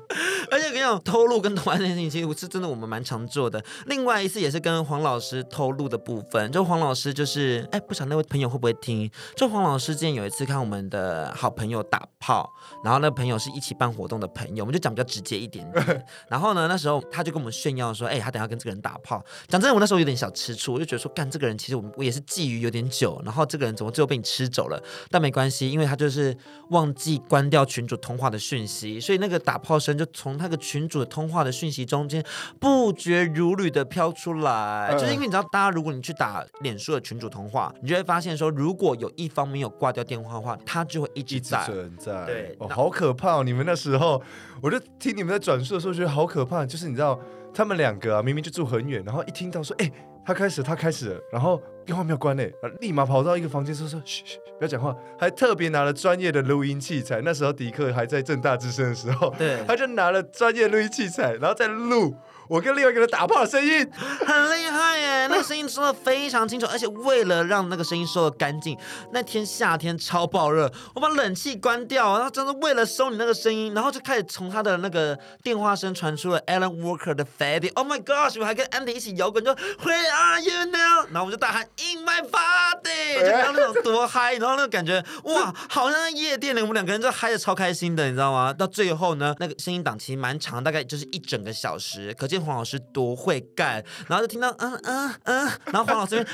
[0.51, 3.63] 而且跟你讲，偷录跟偷拍这件事情，其实是真的我们蛮常做的。
[3.87, 9.11] 另外一次也是跟黄老师偷录的部分，就黄老师就是哎，不晓得那位朋友会不会听？
[9.35, 12.49] 就黄老师之前有一次看我们的好朋友打炮，
[12.85, 15.86] 然后那个朋友是一起办活动的朋友，我们就讲比较直接一点点。
[16.29, 23.21] 然后呢，那时候他就跟我们炫耀说：“哎，他等下跟这个人打炮。”讲真的，我那时候有点小吃醋，我就觉得说，干这个人其实我我也是觊觎有点久。
[23.25, 24.83] 然后这个人怎么最后被你吃走了？
[25.11, 26.37] 但没关系，因为他就是
[26.71, 32.25] 忘记关掉群主通话的讯息，所以那个打炮声就从那个群主的通话的讯息中间
[32.61, 34.95] 不绝如缕的飘出来。
[34.99, 41.65] 就是因为你知道，大家如果你去打脸书的群主通话，你就会发现说，如果有一方没有挂掉电话的话，他就会一直在。
[41.65, 42.25] 存在。
[42.27, 43.45] 对，哦，好可怕哦！
[43.45, 44.23] 你们那时候，
[44.61, 46.17] 我就听你们在转述的时候觉得。
[46.17, 46.65] 好可怕！
[46.65, 47.21] 就是你知道，
[47.53, 49.93] 他们两个啊，明明就住很远，然后一听到说，哎、欸，
[50.25, 57.21] 他开始，他开始了，然后电话没有关嘞，立马跑到一个房间说说，嘘嘘，不要讲话，还特别拿了专业的录音器材。
[57.23, 62.15] 那时候迪克还在正大之声的时候，对，他就拿了专业录音器材，然后在录。
[62.49, 63.89] 我跟另外一个人打炮的声音
[64.27, 68.79] 很厉害耶， 那个声音说的非常清楚，而且为了让那个声音收的干净，
[69.13, 81.07] 那天夏天超爆热，我把冷气关掉，然后真的为了收你那个声音，然后就开始从他的那个电话声传出了 Alan Walker 的 Faded，Oh my gosh，我还跟 Andy 一起摇滚，就 Where are you now？
[81.11, 88.53] 然后我们就大喊 In my body，就刚刚那种多嗨，然后那个感觉哇，好像在夜店里，我们两个人就嗨的超开心的，你知道吗？
[88.53, 92.36] 到最后呢，那个声音档其实蛮长，大概就是一整个小时，可见。
[92.39, 96.27] 黄老师多会干，然后就听到嗯嗯嗯，然后黄老师这边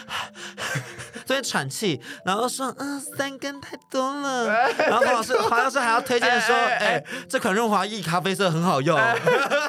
[1.27, 8.99] 这边喘气，然后说嗯三根太多了，然后黄老师黄老师还要推荐说，哎、欸欸，这款润滑液咖啡色很好用，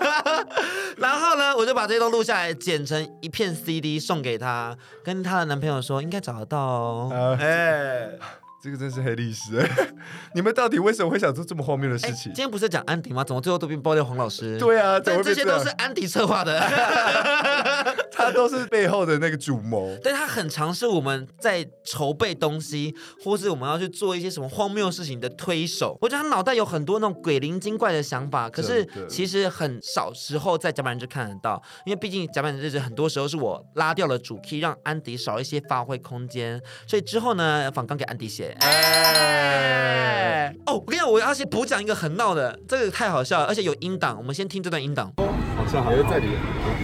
[0.97, 8.19] 然后呢，我就把这些都录下来，剪成一片 CD 送给他，跟他的男朋友说应该找得到哦，哎、欸。
[8.63, 9.61] 这个真是黑历史，
[10.33, 12.31] 你们到底为什么会想做这么荒谬的事情？
[12.31, 13.21] 今天不是讲安迪吗？
[13.21, 14.57] 怎么最后都变爆料黄老师？
[14.57, 16.57] 对啊，但这些都是安迪策划的。
[18.15, 19.97] 他都是背后的那个主谋。
[20.01, 25.97] 但，他很尝试我们在筹备东西，或是我们要去做一些什么荒谬事情的推手。
[25.99, 36.61] 我觉得他脑袋有很多那种鬼灵精怪的想法，可是其实很少时候在甲板日志看得到，因为毕竟甲板日志很多时候是我拉掉了主 key，让安迪少一些发挥空间。
[36.87, 38.52] 所以之后呢，反刚给安迪写。
[38.59, 45.11] 哎，哦，我跟你讲，我要先补讲一个很闹的，这个太好笑了，而且有音档，我们先听这段音档。
[45.17, 46.37] 好像好像在里面，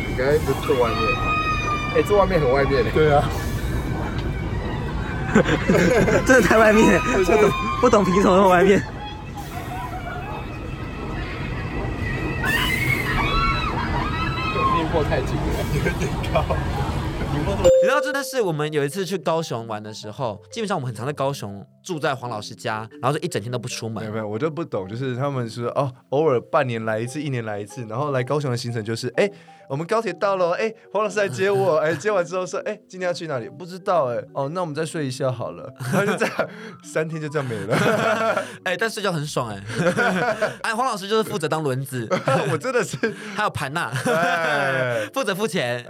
[0.10, 1.00] 你刚才不是坐外面？
[1.94, 2.92] 哎、欸，坐外面很外面嘞。
[2.94, 3.24] 对啊。
[6.26, 7.52] 真的太外面，不懂
[7.82, 8.82] 不懂凭什么那么外面？
[14.80, 15.42] 音波太近了，
[15.76, 16.44] 有点高。
[17.82, 24.04] 你知道真的是我们有一次去高雄玩的时候，基本上我们很常在高雄住在黄老师家，然后就一整天都不出门。
[24.04, 29.30] 没有没有，我就不懂，就是他们说哦，偶尔半年来一次，一年来一次，然后来高雄的行程就是哎。
[29.70, 33.48] 我们高铁到了，哎，黄老师来接我，哎，接完之后说，哎，今天要去哪里？
[33.48, 36.36] 不知道，哎，哦，那我们再睡一下好了， 然后就这样，
[36.84, 37.78] 三天就这样没了，
[38.66, 39.64] 哎，但睡觉很爽，哎，
[40.66, 42.10] 哎，黄老师就是负责当轮子，
[42.52, 42.98] 我真的是，
[43.36, 43.92] 还有盘娜，
[45.14, 45.86] 负责付钱，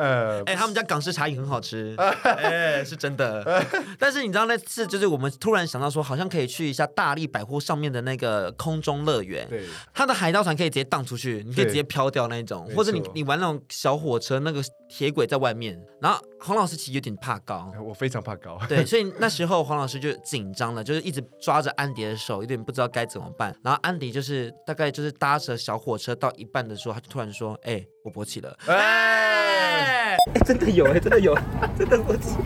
[0.45, 1.78] 哎，他们家港式茶饮很好吃，
[2.23, 3.63] 哎，是真的，
[3.97, 9.63] 但是你知道那次就是我们突然想到说，好像可以去一下大力百货上面的那个空中乐园，对，
[9.93, 13.61] 它的海盗船可以直接荡出去，你可以直接飘掉那一种，或者你你玩那种。
[13.69, 23.55] 小火车那个铁轨在外面，然后黄老师其实有点怕高，我非常怕高，对， 所以那时候黄老师就紧张了，就是一直抓着安迪的手，有点不知道该怎么办。
[23.63, 28.55] 然后安迪就是大概就是搭着小火车到一半的时候，他就突然说：“哎、欸，我勃起了。
[28.67, 31.37] 欸”哎、欸，真的有哎、欸，真的有，
[31.77, 32.37] 真的勃 起。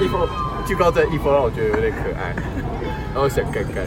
[0.00, 0.28] 一峰
[0.66, 2.34] 就靠这一峰让我觉得有点可爱，
[3.14, 3.86] 然后想干干。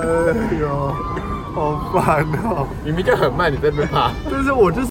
[0.00, 0.94] 哎呦。
[1.54, 2.66] 好烦哦！
[2.84, 4.10] 明明就很慢，你在那边爬。
[4.28, 4.88] 但是我就是，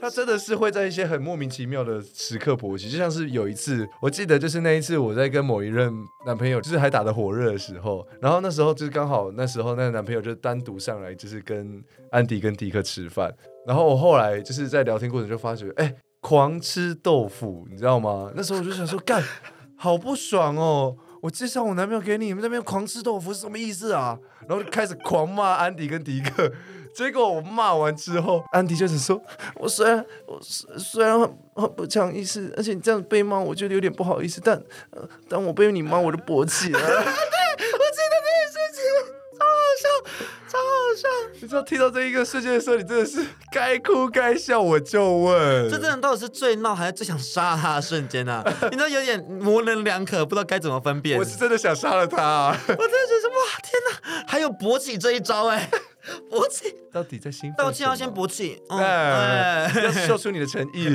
[0.00, 5.92] 他真的是会在一些很莫名其妙的时刻勃起，就像是有一次，我记得就是那一次我在跟某一任
[6.24, 13.30] 男朋友就是还打得火热的时候，然后那时候就是刚好那时候那个男朋友就单独上来就是跟安迪跟迪克吃饭，
[13.66, 18.32] 然后我后来就是在聊天过程就发觉，哎，狂吃豆腐，你知道吗？
[18.34, 19.22] 那时候我就想说，干，
[19.76, 20.96] 好不爽哦。
[21.22, 24.18] 我介绍我男朋友给你，你们那边狂吃豆腐是什么意思啊？
[24.48, 26.50] 然后就开始狂骂安迪跟迪克，
[26.94, 29.20] 结果我骂完之后，安迪就是说
[29.56, 34.56] ：“我虽然我虽然很很不讲意思，而且你这样被骂，我觉得有点不好意思，但
[34.90, 36.78] 呃，当我被你骂，我就勃起了。
[36.80, 38.82] ”对，我记得那件事情，
[39.38, 39.50] 超好
[39.80, 39.84] 笑，
[40.50, 41.08] 超好笑。
[41.40, 44.60] 你知道听到这一个瞬间的时候，你真的是该哭该笑。
[44.60, 48.54] 我就问，这真的到底是最闹还是最想杀他的瞬间呢、啊？
[48.70, 51.18] 你知道有点模棱两可，不知道该怎么分辨。
[51.18, 55.70] 我是真的想杀了他、啊， 我真的觉得哇，天哪，还有勃起这一招哎、欸。
[56.30, 57.56] 勃起到底在兴奋？
[57.58, 60.88] 道歉要先勃起，嗯，哎、要秀出你的诚意，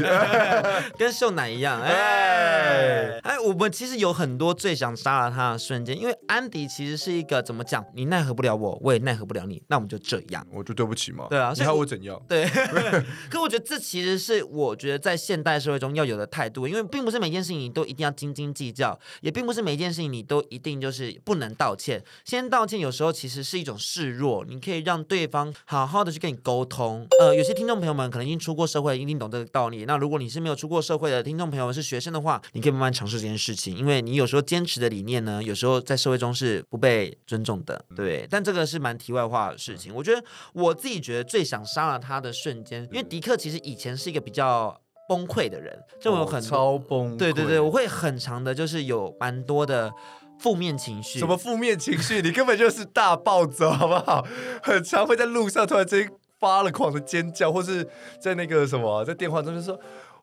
[0.98, 12.20] 跟秀奶一样，哎哎，我们其实有很多最想杀了他的瞬间，因为安迪其实是一个怎么讲，你奈何不了我，我也奈何不了你，那我们就这样，我就对不起嘛，对啊，你还我怎样？
[12.28, 12.48] 对，
[13.30, 24.96] 可我觉得这其实是我觉得在现代社会中要有的态度，因为并不是每件事情你都一定要斤斤计较，也并不是每件事情你都一定就是不能道歉，先道歉有时候其实是一种示弱，你可以让。
[24.96, 27.06] 让对方好好的去跟你沟通。
[27.20, 29.84] 呃，有些听众朋友们可能已经出过社会，一定懂这个道理。
[29.84, 33.76] 那如果你是没有出过社会的听众朋友们，是学生的话，你可以慢慢尝试这件事情。
[33.76, 37.84] 因为你有时候坚持的理念呢，有时候在社会中是不被尊重的。
[37.94, 39.94] 对，但这个是蛮题外话的事情。
[39.94, 47.18] 我觉得我自己觉得最想杀了他的瞬间，因为迪克其实以前是一个比较崩溃的人，就我有很、哦、超崩溃。
[47.18, 49.92] 对对对，我会很长的，就是有蛮多的。
[50.38, 51.18] 负面情绪？
[51.18, 52.22] 什么负面情绪？
[52.22, 54.28] 你根本就是大暴走，好不好？
[54.62, 57.88] 很常会在路上突然间发了狂的尖叫，或是
[58.20, 59.74] 在那个什么，在电话中就说：“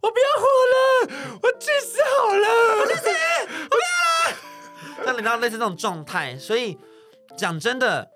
[0.03, 0.45] 我不要活
[0.77, 2.47] 了，我去死好了，
[2.83, 3.09] 我去死，
[3.65, 4.37] 我不要了。
[5.07, 6.77] ”那你知道类似这种状态，所以
[7.35, 8.11] 讲真的，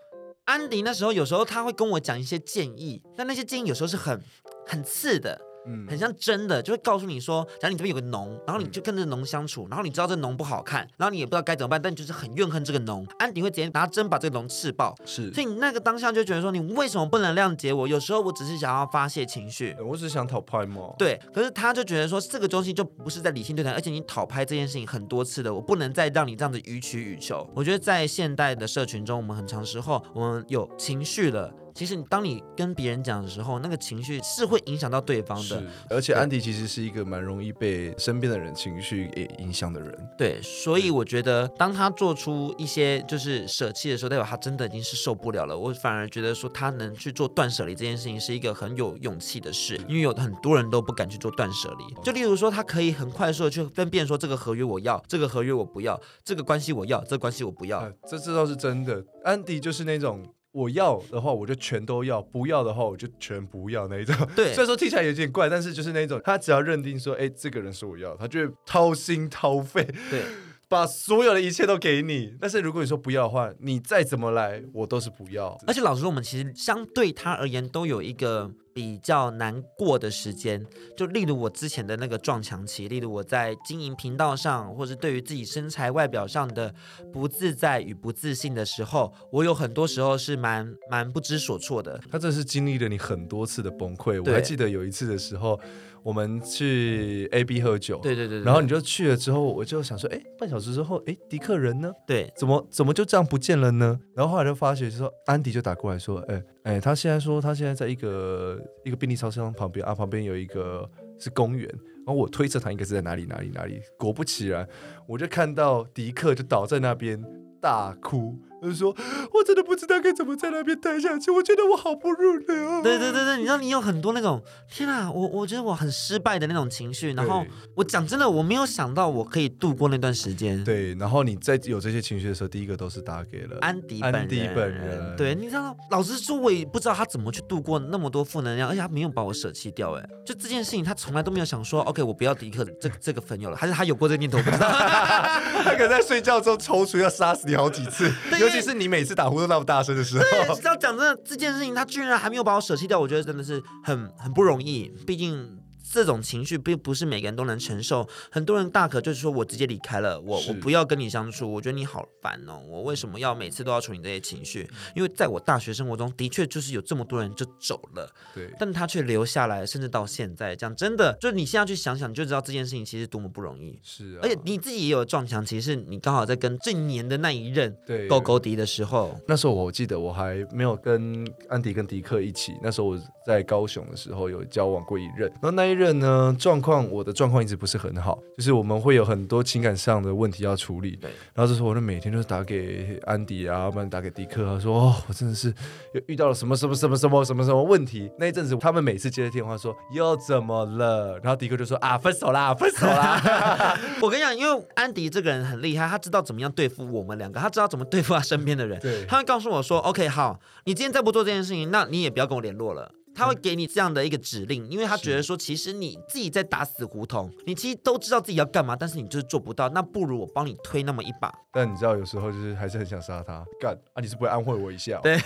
[0.47, 4.21] 安迪那时候有时候他会跟我讲一些建议，但那些建议有时候是很
[4.67, 5.41] 很次的。
[5.67, 13.07] 嗯，很像真的，就会告诉你说，假如你这边有个农，然后你就跟着农相处，然后你知道这农不好看，然后你也不知道该怎么办，但你就是很怨恨这个农。
[13.19, 17.89] 安迪会直接拿针把这个农刺爆，是，所以你那个当下就觉得说，你为什么不能谅解我？
[17.89, 20.95] 有时候我只是想要发泄情绪，我只是想讨拍嘛。
[20.99, 27.49] 对，可是他就觉得说，这个东西就不是在理性对谈，而且你讨拍这件事情很多次的，我不能再让你这样子予取予求。
[27.55, 31.53] 我觉得在现代的社群中，我们很长时候我们有情绪了。
[31.77, 35.61] 其实你当你跟别人讲的时候，那个情绪是会影响到对方的。
[35.61, 40.09] 是，而且安迪其实是一个蛮容易被身边的人情绪也影响的人。
[40.17, 45.59] 对，所以我觉得当他做出一些就是舍弃的时候，代表他真的已经是受不了了。
[45.59, 51.85] 我反而觉得说他能去做断舍离这件事情是一个很有勇气的事，因为有很多人都不敢去做断舍离。
[52.03, 57.81] 就例如说，他可以很快速的去分辨说这个合约我要，这个合约我不要，这个关系我要，这个关系我不要。
[57.81, 59.05] 啊、这这倒是真的。
[59.25, 60.23] 安迪就是那种
[60.57, 64.17] 我要的话我就全都要，不要的话我就全不要那一种。
[64.35, 70.23] 对， 虽然说听起来有点怪，但是就是那种他只要认定说，哎，这个人是我要，他就会掏心掏肺，对，
[70.69, 72.35] 把所有的一切都给你。
[72.41, 75.57] 但是如果你说不要的话，你再怎么来，我都是不要。
[75.67, 78.51] 而且老实说，我们其实相对他而言都有一个。
[78.77, 80.63] 比较难过的时间，
[80.99, 86.75] 就例如我之前的那个撞墙期，例如我在经营频道上，或是对于自己身材外表上的
[87.11, 91.99] 不自在与不自信的时候，我有很多时候是蛮蛮不知所措的。
[92.11, 94.23] 他这是经历了你很多次的崩溃。
[94.23, 95.59] 我还记得有一次的时候，
[96.07, 101.93] 我们去 AB 喝酒，对对对，对，然后你就去了之后，我就想说，哎，半小时之后，哎，迪克人呢？
[102.07, 103.99] 对，怎么怎么就这样不见了呢？
[104.15, 108.57] 然后后来就发觉，就说安迪就打过来说，哎哎，他现在说他现在在一个。
[108.85, 110.89] 一个便利超商旁边啊，旁边有一个
[111.19, 111.69] 是公园，
[112.07, 114.65] 然后我推测他应该是在哪里哪里哪里，果不其然，
[115.09, 117.21] 我就看到迪克就倒在那边
[117.61, 118.39] 大哭。
[118.67, 118.95] 就是说，
[119.33, 121.31] 我真的不知道该怎么在那边待下去。
[121.31, 122.83] 我觉得我好不入流啊。
[122.83, 127.13] 对对对对，你知道你有很多那种天啊，我我觉得我很失败的那种情绪。
[127.13, 130.63] 然后我讲真的，我没有想到我可以度过那段时间。
[130.65, 135.17] 对，然后你在有这些情绪的时候，第一个都是打给了安迪安迪本人。
[135.17, 139.93] 对，你知道，老实说，我也不知道他怎么去度过那么多负能量，而且他没有把我舍弃掉。
[139.95, 144.39] 哎，就这件事情，他从来都没有想说，OK，我不要迪克 这个这个朋友了，还是他有过这个念头？
[144.43, 144.67] 不知道。
[144.69, 149.29] 他可能在睡觉之后抽搐，要杀死你好几次，尤其是你每次打。
[149.29, 155.59] 呼都那么大声的时候，对，只要讲真的，这件事情他居然还没有把我舍弃掉，我觉得真的是很很不容易，毕竟。
[155.93, 164.69] 这种情绪并不是每个人都能承受，很多人大可就是说我直接离开了，我我不要跟你相处，我觉得你好烦哦，我为什么要每次都要处理这些情绪？
[164.95, 173.79] 因为在我大学生活中的确就是有这么多人就走了，对，但他却留下来，甚至到现在，这样真的，就是你现在去想想，你就知道这件事情其实多么不容易。
[173.83, 178.07] 是啊，而且你自己也有撞墙，其实你刚好在跟最黏的那一任对。
[178.09, 186.35] 勾勾敌的时候，那时候我记得我还没有跟安迪跟迪克一起，那时候我在高雄的时候有交往过一任，然后那一任呢。
[186.39, 190.97] 状况我的状况一直不是很好，就是我们会有很多情感上的问题要处理。
[190.97, 195.53] 对，然后这时候我就每天都打给安迪啊，不然打给迪克啊，说哦，我真的是
[195.95, 198.11] 又遇到了什么什么什么什么什么什么问题。
[198.19, 203.77] 那一阵子他们每次接的电话说又怎么了，然后迪克就说啊，分手啦， 分手啦。
[204.01, 208.79] 我跟你讲，因为安迪这个人很厉害，他知道怎么样对付我们两个，他知道怎么对付他身边的人。
[208.81, 212.91] 对，他会告诉我说，OK，好，你今天再不做这件事情，那你也不要跟我联络了。
[213.17, 219.69] 他会给你这样的一个指令，因为他觉得说，其实你自己在打死胡同，你其实都知道自己要干嘛，但是你就是做不到。
[219.71, 221.33] 那不如我帮你推那么一把。
[221.51, 223.43] 但你知道，有时候就是还是很想杀他。
[223.59, 225.01] 干啊，你是不会安慰我一下？
[225.03, 225.19] 对，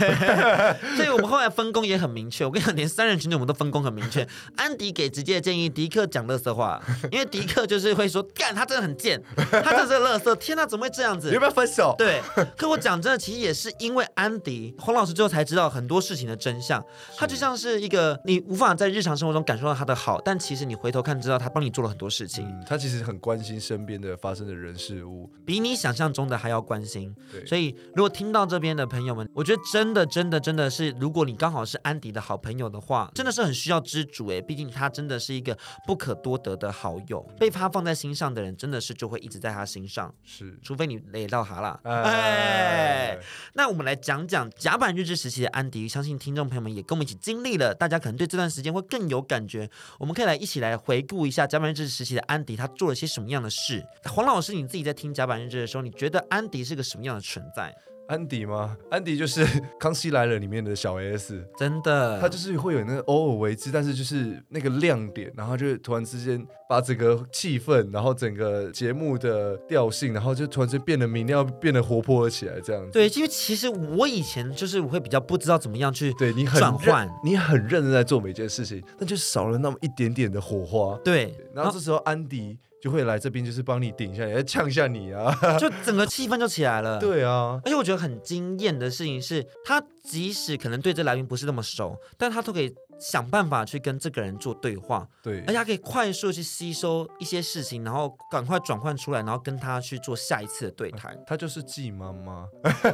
[0.97, 2.45] 所以我们后来分工也很明确。
[2.45, 4.27] 我跟你讲，连三人群组我们都分工很明确。
[4.57, 10.37] 安迪给直接的建议，迪克讲乐色话， 因为迪克就是会说，干他真的很贱，他真的是乐色。
[10.37, 11.33] 天哪，怎么会这样子？
[11.33, 11.95] 有没有分手？
[11.99, 12.21] 对。
[12.57, 16.85] 可我讲真的，其实也是因为安迪，黄老师最后才知道很多事情的真相。
[17.17, 22.47] 他就像是一个你无法在日常生活中感受到他的好，但其实你回头看，知道他帮你做了很多事情。
[22.47, 26.21] 嗯，他其实很关心身边的发生的人事物，比你想象中。
[26.31, 27.13] 的还要关心，
[27.45, 41.81] 所以如果听到这边的朋友们，我觉得真的真的真的是，如果你刚好是安迪的好朋友的话，真的是很需要知足哎，毕竟他真的是一个不可多得的好友，被他放在心上的人，真的是就会一直在他心上，是，除非你累到他了。
[41.83, 43.19] 哎，哎，
[43.55, 49.69] 那我们来讲讲甲板日志时期的安迪，相信听众朋友们也跟我们一起经历了，大家可能对这段时间会更有感觉。
[49.99, 53.85] 我们可以来一起来回顾一下甲板认知时期的安迪，他做了些什么样的事？
[54.05, 57.75] 黄老师，你自己在听甲板认知的时候，你觉得安迪是个什么样的存在？
[58.11, 58.77] 安迪吗？
[58.91, 59.47] 安迪就是
[59.79, 72.91] 《康熙来了》里面的小 S，真的，他就是会有那个偶尔为之，但是就是那个亮点，然后就突然之间把整个气氛，然后整个节目的调性，然后就突然间变得明亮，变得活泼了起来，这样子。
[72.91, 80.99] 对，因为其实我以前就是我会比较不知道怎么样去对你很转换，你很认真在做每件事情，但就少了那么一点点的火花。
[81.05, 82.59] 对，对然后这时候安迪。
[82.81, 86.99] 就会来这边，就是帮你顶一下，也呛一下你啊， 就整个气氛就起来了。
[86.99, 95.07] 对啊，而且我觉得很惊艳的事情是，他即使可能对这来宾不是那么熟，但他都可以想办法去跟这个人做对话。
[95.23, 101.17] 对，而且他可以快速去吸收一些事情，然后赶快转换出来，然后跟他去做下一次的对谈。
[101.27, 102.47] 他就是季妈妈。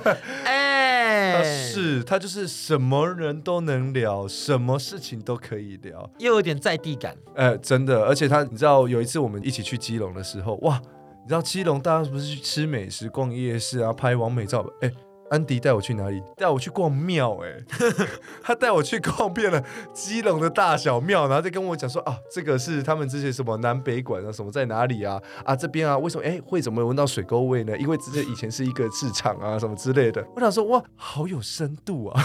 [0.44, 0.85] 哎。
[1.32, 7.16] 他是他就是什么人都能聊，什么事情都可以聊，又有点在地感。
[7.34, 10.80] 哎，真的，而且他，你知道有一次我们一起去基隆的时候，哇，
[11.22, 14.64] 你知道基隆大家不是去吃美食、逛夜市啊、拍完美照？
[14.80, 14.90] 哎。
[15.28, 16.22] 安迪带我去哪里？
[16.36, 17.56] 带我去逛庙，哎，
[18.42, 19.62] 他带我去逛遍了
[19.92, 25.20] 基隆的大小庙，然后再跟我讲说啊，这个是他们这些什么南北馆啊，什么在哪里啊？
[25.44, 27.76] 啊，这边啊，为什么哎会怎么闻到水沟味呢？
[27.76, 30.24] 因为这以前是一个市场啊，什么之类的。
[30.36, 32.22] 我想说哇，好有深度啊！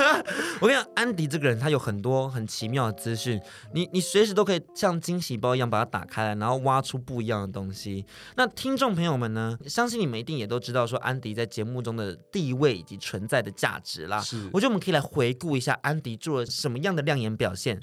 [0.60, 3.40] 我跟你讲，安迪这个人他有很多很奇妙的资讯，
[3.72, 8.04] 你你随时都可以像惊喜包一样把它打开来，然后挖出不一样的东西。
[8.36, 12.14] 那听众朋友们呢，相信你们一定也都知道说安迪在节目中的。
[12.34, 17.78] 地位以及存在的价值啦，是，我觉得我们可以来回顾一下安迪做了什么样的亮眼表现。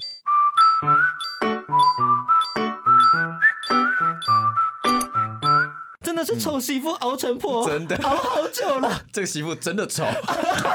[6.02, 9.02] 真的是丑媳妇熬成婆，真的熬好久了。
[9.10, 10.04] 这个媳妇真的丑，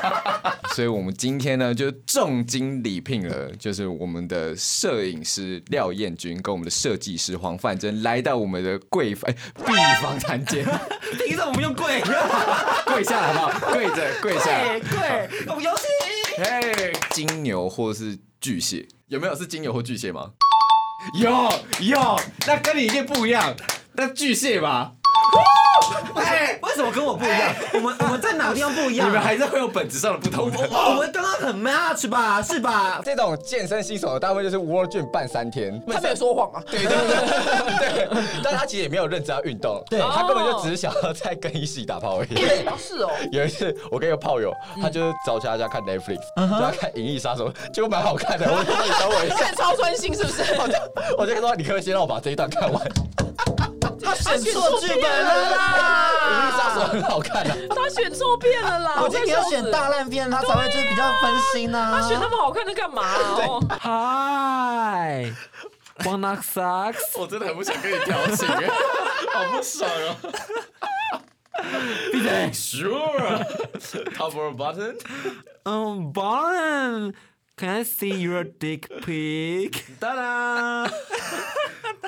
[0.73, 10.65] 所以我们今天呢就重金礼聘了，就是我们的摄影师廖彦君跟我们的设计师黄范珍来到我们的贵哎敝房谈间。
[11.27, 12.01] 凭什么我们用跪？
[12.97, 13.73] 跪下来好不好？
[13.73, 16.43] 跪着跪下来，跪，我们有请。
[16.43, 20.31] 嘿，金牛或是巨蟹，有没有是金牛或巨蟹吗？
[21.21, 21.29] 有
[21.79, 23.55] 有，那跟你一定不一样，
[23.93, 24.93] 那巨蟹吧。
[26.15, 27.53] 哎，为什么跟我不一样？
[27.73, 29.07] 我们我们在哪个地方不一样？
[29.07, 30.57] 你们还是会有本质上的不同的。
[30.69, 32.41] 我们刚刚很 match 吧？
[32.41, 33.01] 是吧？
[33.03, 36.63] 这种健身新手的大会就是 World Gym 办三天，他没有说谎啊。
[36.69, 38.07] 对对对对，
[38.43, 42.35] 但他其实也没有认真要运动，对他根本就只是想要在更衣室打炮而已。
[42.77, 43.09] 是哦。
[43.31, 48.45] 有一次我跟一个炮友，他就是找大家看 Netflix，就要看《银翼杀手》，结果蛮好看的。
[48.45, 50.43] 我说你等我一下， 超专心是不是？
[50.59, 50.73] 我就
[51.19, 52.81] 我就说你可以先让我把这一段看完。
[54.07, 56.11] 他选错剧本了啦！
[56.31, 58.99] 《银翼杀手》很好看的， 他选错片了啦！
[59.03, 61.89] 我觉得你要选大烂片，他才会就是比较分心呢。
[61.91, 63.03] 他选那么好看的干嘛
[65.97, 67.17] ？Hi，Wanna sucks？
[67.19, 68.47] 我真的很不想跟你调情，
[69.33, 70.15] 好不爽啊！
[72.11, 72.51] 闭嘴！
[72.53, 74.95] Sure，Top or button？
[75.65, 77.13] 嗯，button。
[77.59, 79.81] Can I see your dick pic？
[79.99, 80.87] 哒啦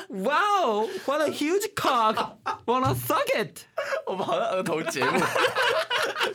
[0.08, 2.38] ！Wow, what a huge cock!
[2.68, 3.62] Wanna suck it？
[4.06, 5.20] 我们好像儿童节目，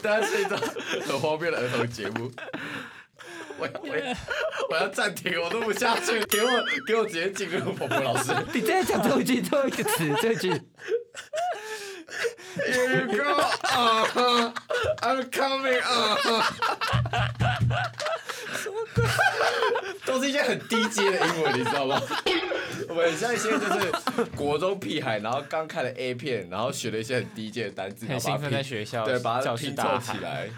[0.02, 0.58] 大家是一种
[1.06, 2.28] 很荒谬的儿童节目。
[3.56, 4.16] 我要我要
[4.70, 6.50] 我要暂停，我录不下去，给我
[6.84, 8.32] 给我直接进入婆婆老师。
[8.52, 10.60] 你再讲最后一句，最后一个词，最后一句。
[12.56, 14.52] Here you go, uh,
[15.00, 16.42] I'm coming, uh.
[18.62, 19.04] 什么鬼？
[20.06, 22.00] 都是一些很低阶的英文，你知道吗？
[22.88, 30.48] 我们像一些就是国中屁孩，然后刚看了 A 片，然后学了一些很低阶的单词，很兴奋在学校，对，把它拼凑起来。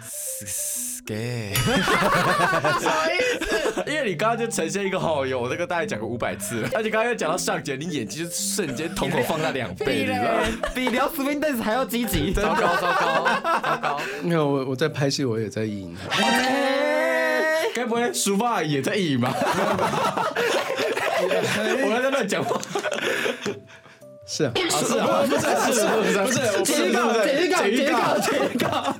[1.05, 3.83] gay， 什么意思？
[3.87, 10.43] 因为你刚刚就呈现一个好友，我这个大概讲过五百次了，而且刚刚又讲到上节，你眼睛就瞬间瞳孔放大两倍，你知道吗？
[10.75, 13.27] 比聊 swing dance 还要积极，糟糕糟糕
[13.61, 13.99] 糟糕！
[14.21, 16.17] 你看我我在拍戏，我也在意淫他。
[17.75, 19.33] 该不会书法也在意淫吧？
[21.19, 22.59] 我还在乱讲话。
[24.29, 28.29] 是啊，是啊，不是，不是，不是，不是，截稿，截稿，截稿，截
[28.59, 28.93] 稿，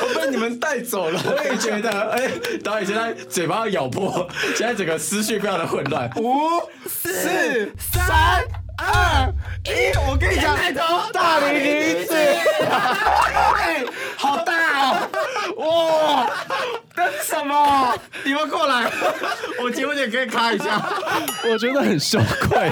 [0.00, 1.20] 我被你们带走了。
[1.24, 2.28] 我也觉得， 哎，
[2.64, 6.10] 导演现在嘴巴要咬破，现在整个思绪非常的混乱。
[6.16, 8.42] 五、四、三、
[8.78, 9.32] 二、
[9.64, 10.56] 一，我跟你讲，
[11.12, 12.14] 大龄女子，
[12.64, 13.84] 哎，
[14.16, 14.52] 好大
[14.82, 15.08] 哦，
[15.56, 16.30] 哇，
[16.94, 17.94] 这是什么？
[18.24, 18.90] 你们过来，
[19.62, 20.80] 我节目也可以看一下，
[21.50, 22.18] 我觉得很羞
[22.48, 22.70] 愧。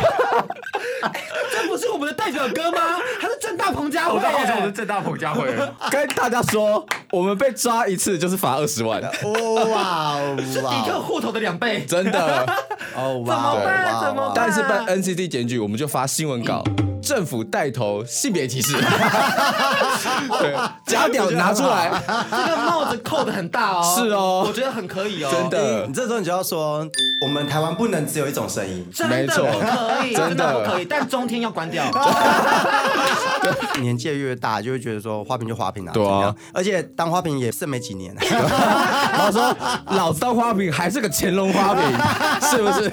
[1.51, 2.79] 这不是我们的代表歌吗？
[3.21, 4.15] 他是正大彭佳慧。
[4.15, 5.55] 我在号称我是正大彭佳慧。
[5.91, 9.01] 跟大家说，我们被抓一次就是罚二十万。
[9.03, 12.47] 哇，是迪克户头的两倍，真的。
[12.97, 14.01] 哦，哇，怎么办？
[14.05, 14.33] 怎么办？
[14.35, 16.63] 但是办 NCT 检举，我们就发新闻稿，
[17.03, 18.77] 政府带头性别歧视。
[20.41, 20.57] 对，
[20.87, 21.91] 假屌拿出来，
[22.31, 23.97] 这个帽子扣的很大哦。
[23.99, 25.31] 是哦，我觉得很可以哦。
[25.31, 26.87] 真的，你这时候你就要说，
[27.23, 28.87] 我们台湾不能只有一种声音。
[28.95, 30.85] 真的不，可以，真的不可以。
[30.85, 31.85] 但中天要关掉。
[33.81, 36.35] 年纪越大，就会觉得说花瓶就花瓶啊，对啊。
[36.53, 38.15] 而且当花瓶也剩没几年。
[38.21, 39.57] 我说
[39.95, 41.83] 老子当花瓶还是个乾隆花瓶，
[42.51, 42.91] 是不是？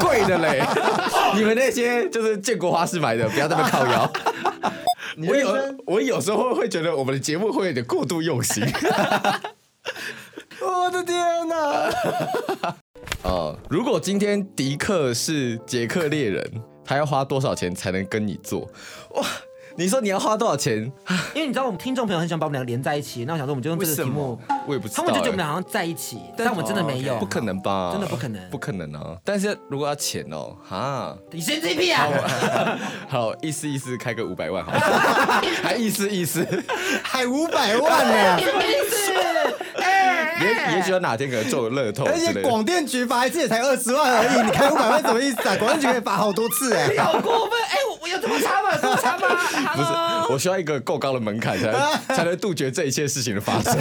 [0.00, 0.62] 贵的嘞。
[1.34, 4.10] 你们那些就是建国花市买的，不要在那边靠腰。
[5.28, 5.54] 我有
[5.86, 8.64] 我有时候会觉得我们的节目会有点过度用心。
[10.64, 12.74] 我的天哪！
[13.22, 16.44] 哦，如果今天迪克是杰克猎人，
[16.84, 18.60] 他要花多少钱才能跟你做？
[19.14, 19.24] 哇，
[19.76, 20.90] 你说你要花多少钱？
[21.34, 25.06] 因为你知道我们听众朋友很喜欢把我们两个连在一起，那我想说我们就用这个题目，我也不知道、欸。
[25.06, 27.90] 他们就觉得我们俩好像在一起，但我们真的没有，不可能吧？
[27.92, 29.16] 真的不可能，不可能啊！
[29.24, 32.08] 但是如果要钱哦，哈，你先这屁啊！
[33.08, 34.72] 好，意思意思，开个五百万好，
[35.62, 36.46] 还意思意思，
[37.02, 38.38] 还五百万呢？
[40.42, 45.56] 也也许有哪天可能中乐透，而且广电局罚一次也才二十万而已，你开五百万什么意思啊？
[45.60, 47.58] 广电局可以罚好多次哎，你好过分！
[47.68, 48.70] 哎，我我有这么差吗？
[48.74, 49.28] 有这么差吗？
[49.74, 51.72] 不是，我需要一个够高的门槛才
[52.16, 53.76] 才能杜绝这一切事情的发生。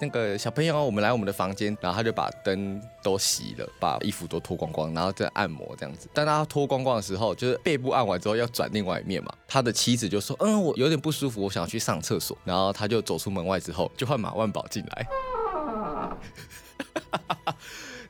[0.00, 6.08] 那个小朋友，我们来我们的房间，然后他就把灯都熄了，把衣服都脱光光，然后再按摩这样子。
[6.12, 9.32] 当他脱光光的时候，就是背部按完之后要转另外一面嘛。
[9.46, 15.06] 他的妻子就说：“嗯，我有点不舒服，我想要去上厕所。”然后他就走出门外之后，就换马万宝进来。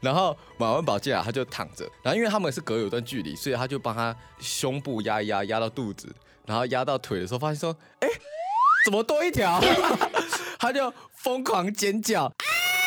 [0.00, 1.88] 然后马万宝进来，他就躺着。
[2.02, 6.08] 然后因为他们是隔有段距离，所以他就帮他胸部压一压，压到肚子，
[6.46, 8.08] 然后压到腿的时候，发现说：“哎，
[8.84, 9.60] 怎么多一条？”
[10.58, 10.90] 他就
[11.24, 12.30] 疯狂尖叫，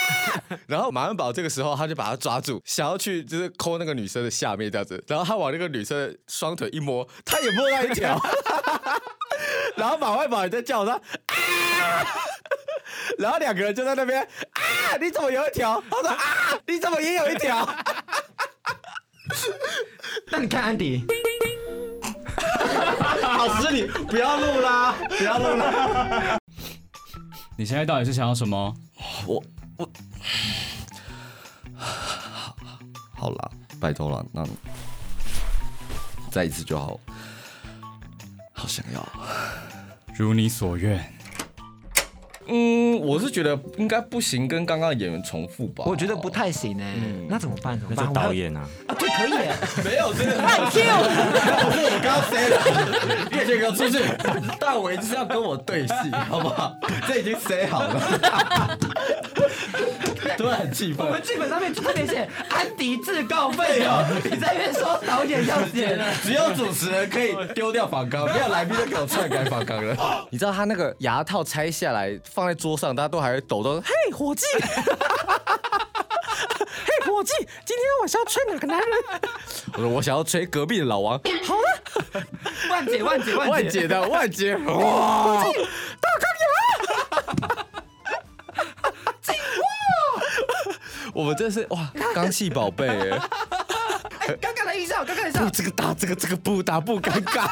[0.67, 8.15] 然后马万宝这个时候他就把他抓住，想要去就是抠那个女生的下面这样子，然后他往那个女生的双腿一摸，他也摸到一条，
[9.75, 11.01] 然后马万宝也在叫他，
[13.17, 14.61] 然后两个人就在那边啊，
[15.01, 15.83] 你怎么有一条？
[15.89, 17.67] 他说啊，你怎么也有一条？
[20.27, 21.03] 那你看安迪，
[23.23, 26.36] 老师你不要录啦，不要录啦。
[27.59, 28.71] 你现在到底是想要什么？
[29.25, 29.43] 我
[29.77, 29.89] 我，
[33.15, 33.51] 好啦，
[33.81, 34.45] 拜托了，那
[36.29, 36.99] 再一次就好，
[38.53, 39.03] 好想要，
[40.15, 41.03] 如你所愿。
[42.49, 45.83] 嗯，我是觉得应该不行，跟刚刚的演员重复吧。
[45.87, 46.93] 我觉得不太行哎，
[47.27, 47.77] 那怎么办？
[47.79, 48.05] 怎么办？
[48.05, 48.69] 那就导演啊。
[49.17, 49.31] 可以。
[49.83, 51.09] 没有，真的太 Q 了。
[51.65, 52.55] 不是我刚刚 say 了，
[53.31, 54.03] 叶轩哥出去，
[54.59, 55.93] 大伟就是要跟我对戏，
[56.29, 56.75] 好不好？
[57.07, 58.77] 这已经 say 好了。
[60.37, 61.05] 突然很气愤。
[61.05, 69.95] 我们剧本上面就特别写安迪自告奋勇，你在那边说导演要写，只有主持人可以丢掉仿纲，没有来宾就给我篡改仿纲了。
[70.29, 73.81] 你知道他那个牙套拆下来放在桌上，大家都还会抖动。
[73.81, 74.45] 嘿，伙计！
[77.17, 77.33] 嘿，伙计！
[77.65, 78.87] 今天我想要吹哪个男人？
[79.73, 81.19] 我说我想要吹隔壁的老王。
[81.43, 81.63] 好了，
[82.69, 84.55] 万姐，万姐，万姐的 万姐。
[84.55, 85.43] 哇！
[85.43, 86.47] 大钢牙！
[91.13, 93.19] 我们这是哇，钢气宝贝哎！
[94.19, 95.39] 哎，尴尬的一笑，尴尬的一笑。
[95.43, 97.47] 不，这个打，这个这个不打不尴尬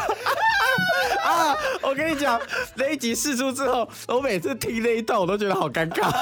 [1.25, 1.57] 啊！
[1.81, 2.39] 我跟你讲，
[2.75, 6.13] 那一集试出之后，我每次听那一段，我都觉得好尴尬。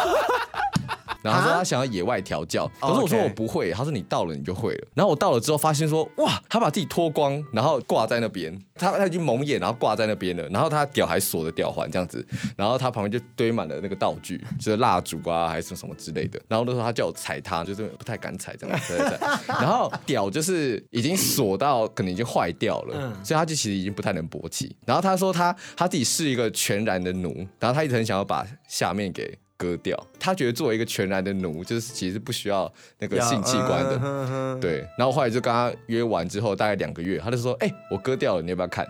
[1.24, 3.72] 然后他说他想要野外调教，可是我说我不会。
[3.72, 4.88] 他说你到了你就会了。
[4.94, 10.48] 然后我到了之后发现说哇，他把自己脱光，然后挂在那边，他他已经蒙眼，然后挂在那边了。
[10.50, 12.26] 然后他屌还锁着吊环这样子，
[12.58, 16.40] 然后他旁边就堆满了那个道具，就是蜡烛啊还是什么之类的。
[16.48, 18.98] 然后那时候他叫我踩他，就是不太敢踩这样子。
[19.48, 24.76] 然后屌就是已经锁到可能已经坏掉了，所以他就其实已经不太能勃起。
[24.86, 29.38] 然后他说他他自己是一个全然的奴，然后他一直很想要把下面给。
[29.64, 34.86] 割掉，他觉得作为一个全然的奴，就是其实不需要那个性器官的，嗯、对。
[34.98, 38.86] 然后后来就跟他约完之后，大概两个月，他就说：“哎、欸，我割掉了，你要不要看？”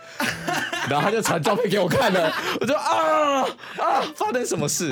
[0.90, 3.44] 然后他就传照片给我看了，我就啊
[3.78, 4.92] 啊，发生什么事？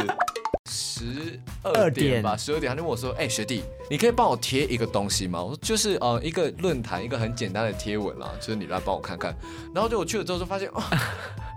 [0.70, 9.36] 十二点吧，十二点，他就问我说：“哎、欸，学弟，你可以帮我贴一个东西吗？”我说：“就是呃，一个论坛，一个很简单的贴文啦，就是你来帮我看看。”
[9.74, 10.82] 然后就我去了之后就发现，哦，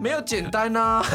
[0.01, 1.07] 没有简单呐、啊，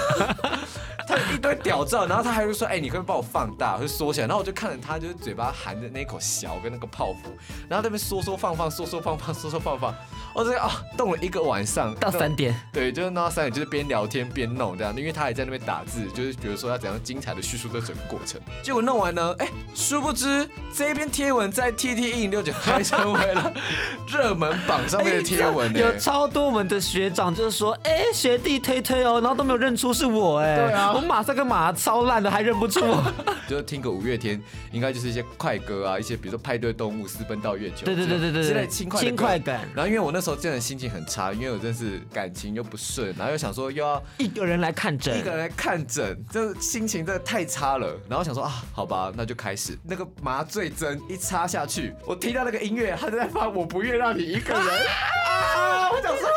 [1.09, 7.35] 他一堆屌照，然后他还会说：“哎、欸，你可以帮我放大，或者缩起来。”然后我就看着他，就是嘴巴含着那口小跟那个泡芙，
[7.67, 9.93] 然后那边缩缩放放，缩缩放放，缩缩放放，
[10.35, 18.39] 我这个啊，动了一个晚上到三点，对，就是弄到三点，就是边聊天边弄这样，因为他还在那边打字，就是比如说要怎样精彩的叙述这整个过程。
[18.61, 23.51] 结果弄完呢，哎，殊不知这篇贴文在 T T 一零六九还成为了
[24.07, 33.01] 热门榜上面的贴文，有超多我们的学长就是说，哎，学弟推推哦，然后都没有认出是我，哎，对啊，我马赛克马超烂的，还认不出我。
[33.47, 34.41] 就听个五月天，
[34.71, 39.61] 应该就是一些快歌啊，一些比如说派对动物、私奔到月球，对对对对对，之类轻快轻快感。
[39.73, 47.97] 然后因为我那时候真的心情很差，因为我真是感情又不顺，然后又想说又要一个人来看诊，一个人来看诊，这心情真的太差了。
[48.09, 49.77] 然后想说啊，好吧，那就开始。
[49.83, 54.63] 那个麻醉针一插下去，我听到那个音乐，他就在放《我不愿让你一个人》
[55.31, 55.89] 啊！
[55.91, 56.27] 我想说，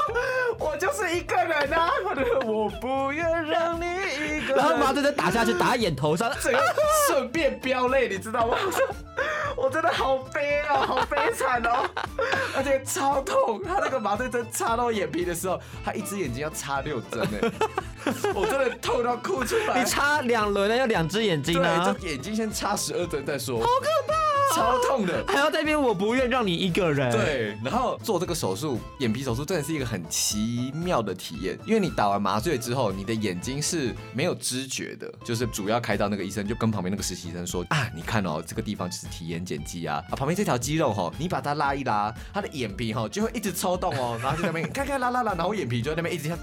[0.58, 1.90] 我就是一个人啊！
[2.46, 4.51] 我不愿让你一个人。
[4.56, 6.60] 然后麻醉针打下去，打在眼头上，整个
[7.08, 8.56] 顺便飙泪，你知道吗？
[9.56, 11.88] 我 我真的好悲哦，好悲惨哦，
[12.56, 13.62] 而且超痛。
[13.62, 17.50] 他那个麻醉针插到眼皮的时候，他一只眼睛要插六针哎，
[18.34, 19.82] 我真的痛到哭出来。
[19.82, 21.94] 你插两轮呢，要两只眼睛呢？
[22.00, 23.60] 对，眼睛先插十二针再说。
[23.60, 24.14] 好可怕！
[24.52, 27.10] 超痛的，还要在那边，我不愿让你一个人。
[27.12, 46.36] 对，然后做这个手术，眼皮手术真的是一个很奇妙的体验，因为你打完麻醉之后，你的眼睛是没有知觉的，就是主要开刀那个医生就跟旁边那个实习生说啊，你看哦，这个地方就是提眼睑肌啊，啊，旁边这条肌肉哈，你把它拉一拉，他的眼皮哈就会一直抽动哦，然后就在那边看看拉拉拉，然后我眼皮就在那边一直跳。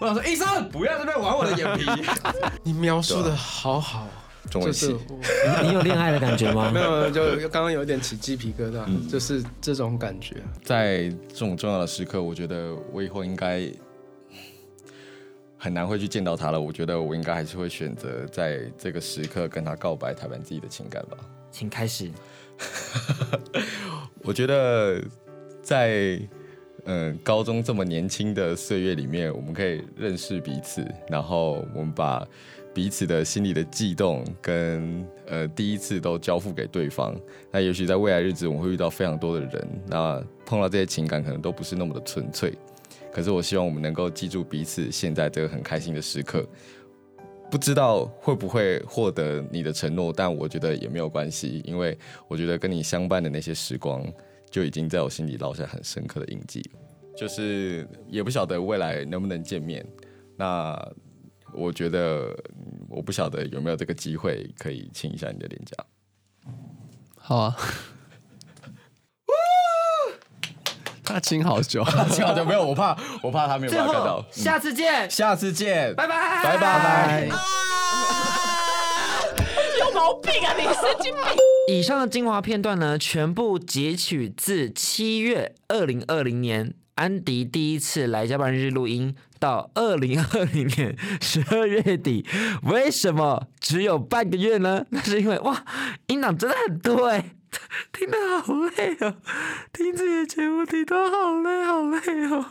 [0.00, 1.84] 我想说，医生不要在那边玩我的眼皮。
[2.62, 4.06] 你描述的好好。
[4.50, 4.94] 就是
[5.62, 6.70] 你有恋爱的感觉吗？
[6.72, 10.36] 没有，就刚刚有一点起鸡皮疙瘩，嗯、就是这种感觉。
[10.62, 13.66] 在这种重要的时刻，我觉得我以后应该
[15.56, 16.60] 很难会去见到他了。
[16.60, 21.16] 我觉得我应该还是会选择在这个时刻跟他告白，谈谈自己的情感吧。
[21.50, 22.10] 请开始。
[24.22, 25.02] 我觉得
[25.62, 26.20] 在
[26.84, 32.24] 嗯高中这么年轻的岁月里面，我们可以认识彼此，然后我们把。
[32.74, 37.14] 彼此的心里的悸动跟呃第一次都交付给对方，
[37.52, 42.52] 那也许在未来日子我们会遇到非常多的人，那碰到这些情感可能都不是那么的纯粹，
[43.12, 46.44] 可是我希望我们能够记住彼此现在这个很开心的时刻，
[47.48, 51.96] 不知道会不会获得你的承诺，但我觉得也没有关系，因为
[52.26, 54.04] 我觉得跟你相伴的那些时光
[54.50, 56.68] 就已经在我心里烙下很深刻的印记，
[57.16, 59.86] 就是也不晓得未来能不能见面，
[60.36, 60.76] 那。
[61.54, 62.36] 我觉得
[62.88, 65.84] 我不晓得有没有这个机会可以亲一下你的脸颊。
[67.16, 67.56] 好啊，
[71.02, 74.24] 他亲好久， 亲好久没有，我怕我怕他没有办法看到。
[74.30, 77.28] 下次见，下次见，拜拜，拜拜。
[79.80, 81.22] 有毛病啊，你神经病！
[81.68, 89.16] 以上的精华片段呢，全部截取自七月二零二零年安迪第一次来加班日志录音。
[89.44, 92.24] 到二零二零年十二月底，
[92.62, 94.86] 为什么只有半个月呢？
[94.88, 95.62] 那是因为哇，
[96.06, 97.32] 音档真的很多哎，
[97.92, 99.16] 听得好累哦，
[99.70, 102.46] 听这些节目听得好累好累哦。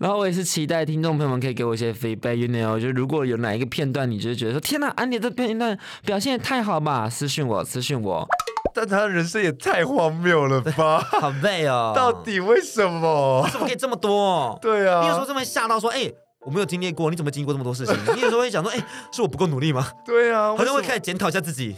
[0.00, 8.28] 然后我也是期待听众朋友们可以给我一些 feedback，you know，就如果有哪一个片段，你就是觉得说天呐，安迪这片段表现也太好吧，私讯我，私讯我。
[8.76, 10.98] 但他的人生也太荒谬了吧！
[11.18, 13.48] 好累哦，到底为什么？
[13.50, 14.58] 怎么可以这么多？
[14.60, 16.14] 对啊，你有时候这么吓到说，哎、欸，
[16.44, 17.96] 我没有经历过，你怎么经历过这么多事情？
[18.14, 19.88] 你有时候会想说，哎、欸，是我不够努力吗？
[20.04, 21.74] 对啊，好像会开始检讨一下自己。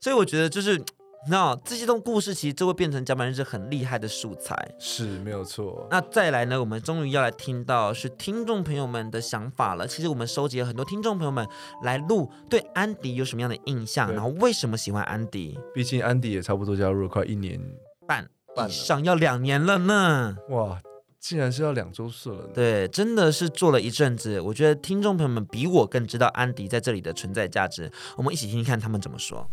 [0.00, 0.80] 所以我觉得就是。
[1.28, 5.86] 那这些种故事其实就会变成甲板日志很厉害的素材，是没有错。
[5.90, 9.86] 那再来呢，我们终于要来听到是听众朋友们的想法了。
[9.86, 11.46] 其实我们收集了很多听众朋友们
[11.82, 15.58] 来录对安迪有什么样的印象，然后为什么喜欢安迪？
[15.74, 17.60] 毕竟安迪也差不多加入了快一年
[18.06, 18.26] 半
[18.66, 20.36] 以上，要两年了呢。
[20.48, 20.80] 哇，
[21.20, 22.48] 竟然是要两周岁了。
[22.54, 24.40] 对，真的是做了一阵子。
[24.40, 27.92] 我觉得听众朋友们比我更知道安迪在这里的存在价值。
[28.16, 29.46] 我们一起听听看他们怎么说。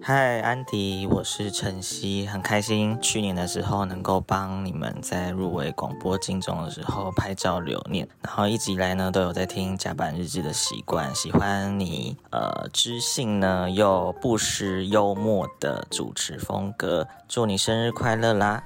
[0.00, 18.64] 嗨，安迪，我是晨曦，很开心去年的时候能够帮你们在入围广播金钟的时候拍照留念，然后一直以来呢都有在听甲板日记的习惯，喜欢你呃知性呢又不失幽默的主持风格，祝你生日快乐啦！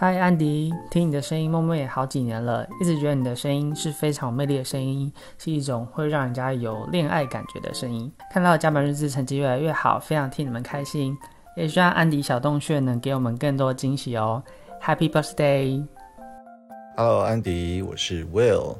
[0.00, 8.08] 嗨，安迪，听你的声音默默也好几年了，一直觉得你的声音是非常有魅力的声音，是一种会让人家有恋爱感觉的声音。
[8.30, 11.18] 看到甲板日志成绩越来越好，非常替你们开心，
[11.56, 14.40] 也希望安迪小洞穴能给我们更多惊喜哦。
[14.80, 18.76] Happy birthday！Hello，安迪，我是 Will，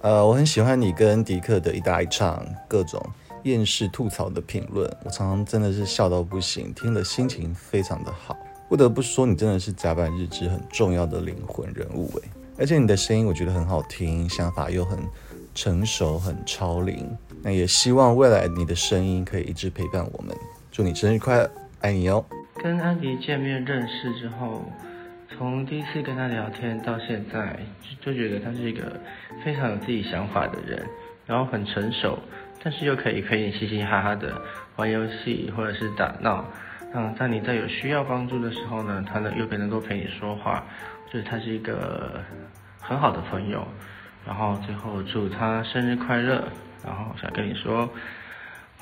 [0.00, 3.00] 呃，我很喜欢你跟迪克的一搭一唱，各种
[3.44, 8.36] 厌世吐槽的评论，我常常真的是笑到不行，听了心情非常的好。
[8.68, 14.98] 不得不说，你真的是甲板日志很重要的灵魂人物诶，而且你的声音我觉得很好听，想法又很
[15.54, 17.08] 成熟、很超龄。
[17.42, 20.36] 那也希望未来你的声音可以一直陪伴我们。
[20.70, 21.50] 祝你生日快乐，
[21.80, 22.22] 爱你哦！
[22.62, 24.62] 跟安迪见面认识之后，
[25.36, 27.58] 从第一次跟他聊天到现在，
[28.02, 29.00] 就觉得他是一个
[29.42, 30.84] 非常有自己想法的人，
[31.24, 32.18] 然后很成熟，
[32.62, 34.42] 但是又可以陪你嘻嘻哈哈的
[34.76, 36.44] 玩游戏或者是打闹。
[36.94, 40.64] 嗯，在你在有需要帮助的时候呢，他呢又能够陪你说话，
[41.12, 42.20] 就是他是一个
[42.80, 43.66] 很好的朋友。
[44.26, 46.46] 然后最后祝他生日快乐，
[46.84, 47.88] 然后想跟你说，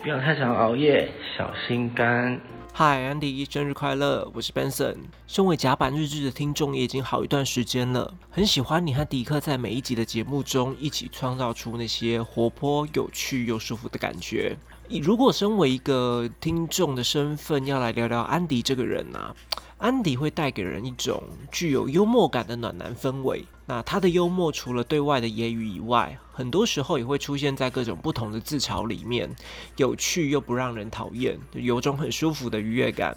[0.02, 2.40] 不要太常熬夜，小心肝。
[2.72, 4.30] 嗨，安迪，生日快乐！
[4.34, 4.96] 我是 Benson。
[5.26, 14.57] 身为甲板日志的听众也已经好一段时间了，很喜欢你和迪克在每一集的节目中一起创造出那些活泼、有趣又舒服的感觉。
[14.91, 19.34] 如果身为一个听众的身份，要来聊聊安迪这个人呢、
[19.78, 23.45] 安迪会带给人一种具有幽默感的暖男氛围。
[23.66, 29.28] 那他的幽默除了对外的言语以外，很多时候也会出现在各种不同的自嘲里面，
[29.76, 33.16] 有趣又不让人讨厌，有种很舒服的愉悦感。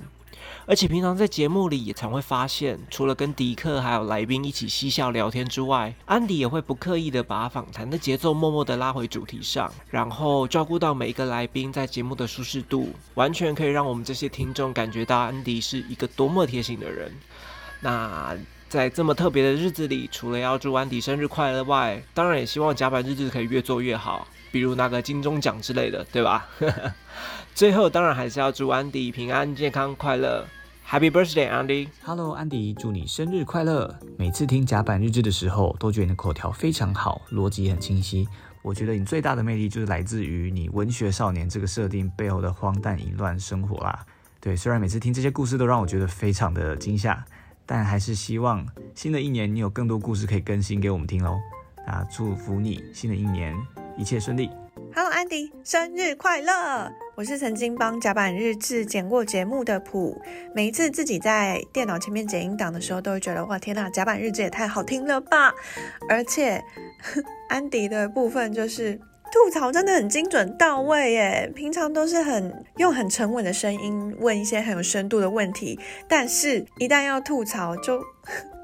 [0.69, 17.11] 而且平常在节目里也常会发现，除了跟迪克还有来宾一起嬉笑聊天之外，安迪也会不刻意的把访谈的节奏默默的拉回主题上，然后照顾到每一个来宾在节目的舒适度，完全可以让我们这些听众感觉到安迪是一个多么贴心的人。
[17.79, 26.47] 那在这么特别的日子里，除了要祝安迪生日快乐外，当然也希望甲板日志可以越做越好，比如拿个金钟奖之类的，对吧？
[27.55, 30.45] 最后当然还是要祝安迪平安健康快乐
[30.89, 33.99] ，Happy Birthday，安迪！Hello，安迪，祝你生日快乐！
[34.17, 38.27] 每次听甲板日志的时候，都觉得你的口条非常好，逻辑很清晰。
[38.63, 44.03] 我觉得你最大的魅力就是来自于你文学少年这个设定背后的荒诞淫乱生活啦。
[44.41, 47.23] 对，虽然每次听这些故事都让我觉得非常的惊吓，
[47.67, 51.37] 但还是希望新的一年你有更多故事可以更新给我们听喽。
[51.85, 53.55] 那祝福你新的一年
[53.95, 54.49] 一切顺利。
[54.93, 56.91] Hello，安迪，生日快乐！
[57.15, 60.19] 我是曾经帮甲板日志剪过节目的普，
[60.53, 65.53] 每一次自己在电脑前面剪音档的时候，都会觉得哇，天呐，甲板日志也太好听了吧！
[66.09, 66.63] 而且
[67.49, 68.99] 安迪的部分就是
[69.31, 78.01] 吐槽真的很精准到位耶，平常都是很用很沉稳的声音问一些很有深度的问题，但是一旦要吐槽就。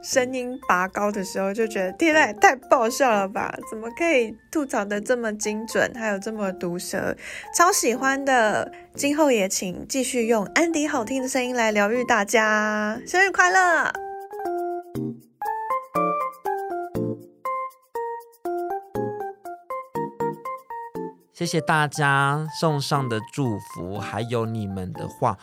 [0.05, 3.51] 声音拔高的时候，就觉得天呐，太爆笑了吧？
[3.71, 7.17] 怎么可以吐槽得这么精准，还有这么毒舌，
[7.57, 8.71] 超喜欢的。
[8.93, 13.91] 今后也请继续用安迪好听的声音来疗愈大家，生日快乐！
[21.33, 25.37] 谢谢大家送上的祝福，还有你们的话。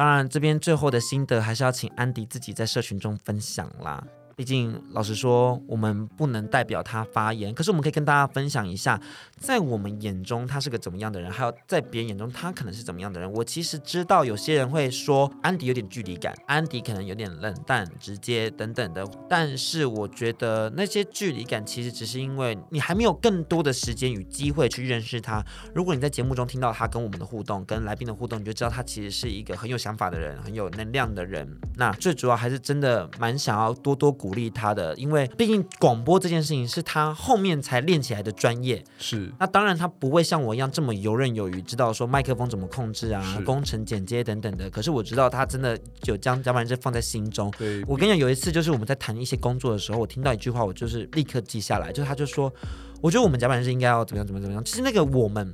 [0.00, 4.02] 当然，这边最后的心得还是要请安迪自己在社群中分享啦。
[4.40, 8.98] 毕竟，老实说，我们不能代表他发言，可是我们可以跟大家分享一下，
[9.36, 13.30] 在我们眼中他是个怎么样的人，还有在别人眼中他可能是怎么样的人。
[13.30, 25.44] 我其实知道有些人会说安迪有点距离感，安迪可能有点冷淡、直接等等的，但是我觉得那些距离感其实只是因为你还没有更多的时间与机会去认识他。
[25.74, 31.46] 如果你在节目中听到他跟我们的互动、跟来宾的互动，你就知道他其实是一个很有想法的人、很有能量的人。
[31.76, 34.29] 那最主要还是真的蛮想要多多鼓。
[34.30, 38.80] 鼓励他的，因为毕竟广播这件事情是他后面才练起来的专业。
[38.96, 44.70] 是，那当然他不会像我一样这么游刃有余，知道说麦克风怎么控制啊，工程剪接等等的。
[44.70, 47.52] 可是我知道他真的有将甲板日志放在心中。
[47.58, 52.52] 对，我跟你讲，有一次就是我们在谈一些工作的时候，我听到一句话，我就是立刻记下来，就是他就说，
[53.00, 54.64] 我觉得我们甲板日志应该要怎么样怎么样怎么样。
[54.64, 55.52] 其实那个我们，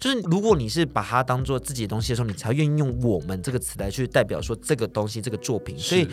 [0.00, 6.08] 就是如果你是把它当做自己的东西的时候，你才愿意用我们这个词来去代表说这个东西这个作品，所以。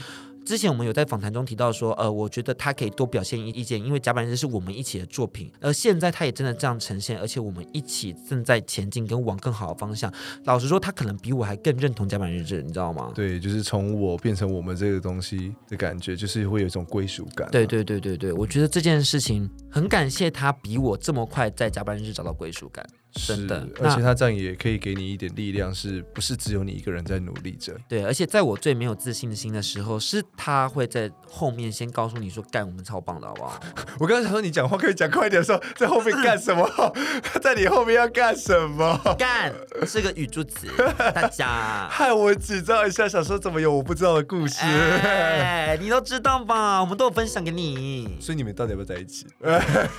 [0.45, 10.13] 之前我们有在访谈中提到说，呃，我觉得他可以多表现意意见，因为甲板日志是我们一起的作品，而现在他也真的这样呈现，而且我们一起正在前进，跟往更好的方向。
[10.43, 13.11] 老实说，他可能比我还更认同甲板日志，你知道吗？
[13.15, 17.51] 对，就是从我变成我们这个东西的感觉，就是会有一种归属感啊。
[17.51, 22.85] 对对对对对，我觉得这件事情很感谢他比我这么快在甲板日志找到归属感。
[23.13, 27.73] 真的，而且他这样也可以给你一点力量，是不是只有你一个人在努力着？
[27.87, 33.59] 对，而且在我最没有自信心的时候，是他会在后面先告诉你说：“干，我们超棒的，好不好？”
[33.99, 36.67] 我刚才想说你讲话可以讲快一点的时候，在后面干什么？
[37.41, 38.99] 在你后面要干什么？
[39.17, 39.53] 干
[39.85, 40.67] 是个语助词，
[41.13, 44.59] 大家害我紧张一下，想说怎么有我不知道的故事？
[44.63, 46.81] 哎，你都知道吧？
[46.81, 49.27] 我们都有分享给你，所以你们到底要不要在一起？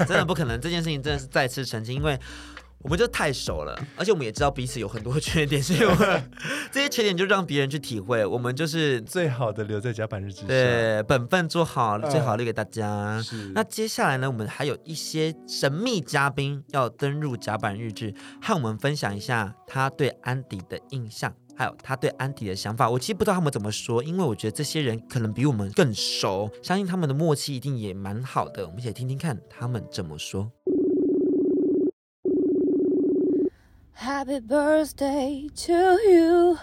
[0.00, 2.18] 真的不可能，这件事情真的是再次澄清，因为。
[2.85, 6.30] 我们就太熟了，而且我们也知道彼此有很多缺点，所以我们
[6.70, 8.24] 这些缺点就让别人去体会。
[8.26, 13.22] 我们就是最好的留在甲板日志上，对，本分做好，最好留给大家。
[13.22, 13.53] 是。
[13.55, 22.91] 那接下来呢，我们还有一些神秘嘉宾要登入甲板日志，和我们分享一下他对安迪的印象，还有他对安迪的想法。
[22.91, 28.66] 我其实不知道他们怎么说，因为我觉得这些人可能比我们更熟，相信他们的默契一定也蛮好的。
[28.66, 30.53] 我们一起来听听看他们怎么说。
[33.99, 35.72] Happy birthday to
[36.05, 36.59] you.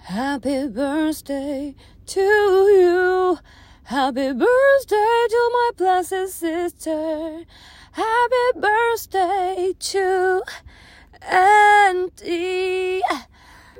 [0.00, 3.38] Happy birthday to you.
[3.84, 7.44] Happy birthday to my blessed sister.
[7.92, 10.42] Happy birthday to
[11.20, 13.02] Andy.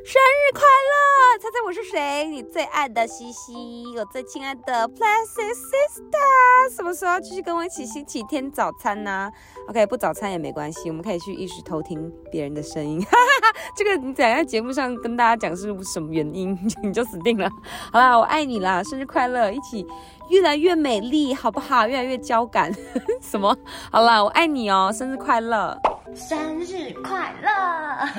[0.04, 1.38] 生日快乐！
[1.38, 2.26] 猜猜我是谁？
[2.26, 3.54] 你最爱的西西，
[3.96, 9.30] 我最亲爱的 Plastic Sister，什么时候继续跟我一起星期天早餐呢、
[9.68, 13.00] ？OK，不早餐也没关系，我们可以去一时偷听别人的声音。
[13.00, 17.48] 哈哈哈，这个你只要在节目上跟大家讲是什么原因， 你就死定了。
[17.92, 19.86] 好啦，我爱你啦，生日快乐，一起
[20.32, 21.86] 越来越美丽，好不好？
[21.86, 22.72] 越来越交感，
[23.20, 23.54] 什么？
[23.90, 25.78] 好啦，我爱你哦，生日快乐。
[26.14, 27.50] 生日快乐！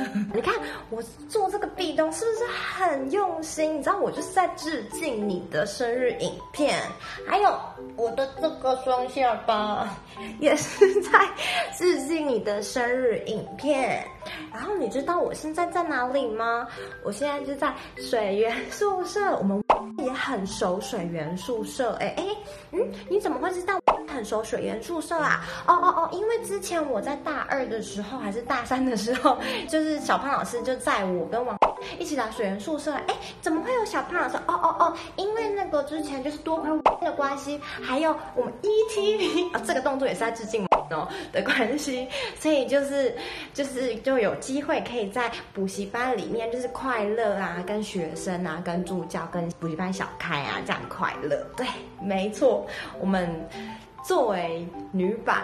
[0.34, 0.51] 你看
[0.89, 0.99] 我
[1.30, 3.78] 做这个壁咚是不是很用心？
[3.78, 6.80] 你知道我就是在致敬你的生日影片，
[7.28, 7.55] 还有
[7.95, 9.88] 我的这个双下巴
[10.39, 11.11] 也是在
[11.78, 14.03] 致敬你的生日影片。
[14.51, 16.68] 然后你知道我现在在哪里吗？
[17.03, 19.64] 我现在就在水源宿舍，我们
[19.97, 21.93] 也很熟水源宿舍。
[21.99, 22.25] 哎哎，
[22.71, 22.79] 嗯，
[23.09, 25.43] 你怎么会知道很熟水源宿舍啊？
[25.67, 31.57] 哦哦哦，因为之前我在大二的时候还是大三的时候， 就是小胖老师就载我跟王
[31.99, 32.93] 一起来水源宿舍。
[32.93, 34.38] 哎，怎么会有小胖老师？
[34.47, 42.07] 哦哦哦，因为那个之前就是多亏我的关系，还有我们 ETV 啊，这个动作也是在致敬哦的关系，
[42.39, 43.15] 所以就是
[43.53, 51.45] 就是就有机会可以在补习班里面就是快乐啊，跟学生啊，跟助教，跟补习班小开啊这样快乐。
[51.57, 51.65] 对，
[52.01, 52.65] 没错，
[52.99, 53.29] 我们。
[54.05, 55.43] 作为女版，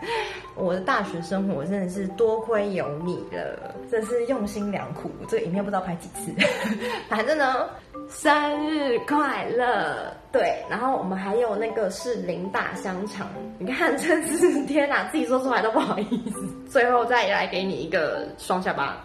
[0.56, 5.10] 我的大学生活真的是多亏有你了，真是用心良苦。
[5.28, 6.32] 这个影片不知道拍几次，
[7.08, 7.68] 反正呢，
[8.08, 10.12] 生日快乐！
[10.30, 13.26] 对，然后我们还有那个是林大香肠，
[13.58, 16.70] 你看，真是天哪，自己说出来都不好意思。
[16.70, 19.04] 最后再来给你一个双下巴。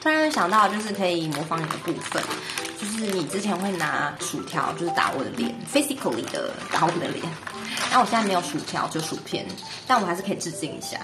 [0.00, 2.22] 突然想到，就是可以模仿你的部分。
[2.78, 7.24] 就是你之前会拿薯条，就是打我的脸，physically 的打我的脸。
[7.90, 9.46] 但我现在没有薯条，就薯片。
[9.86, 10.98] 但我们还是可以致敬一下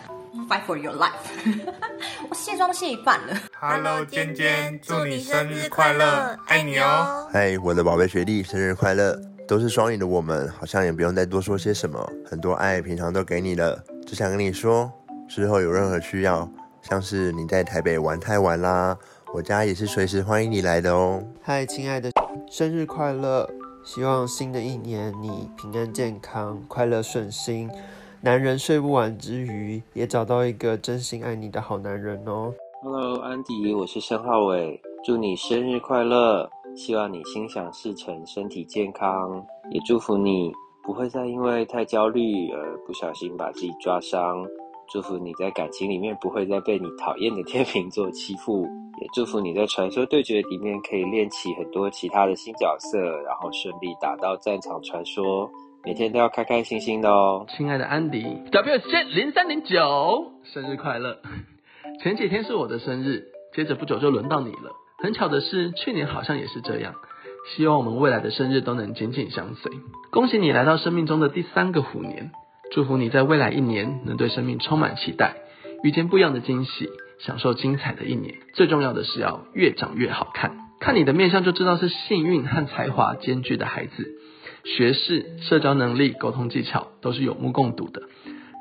[0.48, 1.12] ，fight for your life。
[2.28, 3.36] 我卸妆都卸一半了。
[3.60, 7.28] Hello，尖尖，祝你生日快乐，爱你哦。
[7.32, 9.18] 嗨，我的宝贝学弟，生日快乐！
[9.46, 13.82] 都是双语的我们，好像也不用再多说些什么，很多爱平常都给你了。
[14.06, 14.92] 只想跟你说，
[15.28, 16.48] 之后有任何需要，
[16.82, 18.96] 像是你在台北玩太晚啦。
[19.34, 21.22] 我家也是随时欢迎你来的哦。
[21.42, 22.10] 嗨，亲爱的，
[22.50, 23.48] 生日快乐！
[23.84, 27.70] 希望新的一年你平安健康、快乐顺心。
[28.20, 32.52] 男人睡不完之余，也找到一个真心爱你的好男人哦。
[32.82, 36.48] Hello，安迪，我是申浩伟，祝你生日快乐！
[36.76, 40.52] 希望你心想事成、身体健康，也祝福你
[40.82, 44.44] 不会再因为太焦虑而不小心把自己抓伤。
[44.90, 48.66] 祝福你在感情里面不会再被你讨厌的天秤座欺负。
[49.00, 55.50] 也祝福你在传说对决里面可以练起很多其他的新角色，然后顺利打到战场传说，
[55.84, 57.46] 每天都要开开心心的哦。
[57.48, 61.18] 亲爱的安迪，W 线零三零九，生日快乐！
[62.02, 64.72] 前几天是我的生日，接着不久就轮到你了。
[65.02, 66.94] 很巧的是，去年好像也是这样。
[67.54, 69.70] 希望我们未来的生日都能紧紧相随。
[70.10, 72.32] 恭喜你来到生命中的第三个虎年，
[72.72, 75.36] 祝福你在未来一年能对生命充满期待，
[75.82, 76.88] 遇见不一样的惊喜。
[77.20, 80.56] 享受精彩的一年，最重要的是要越长越好看。
[80.78, 84.06] 看你的面相就知道是幸运和才华兼具的孩子，
[84.62, 88.02] 学识、社交能力、沟通技巧都是有目共睹的。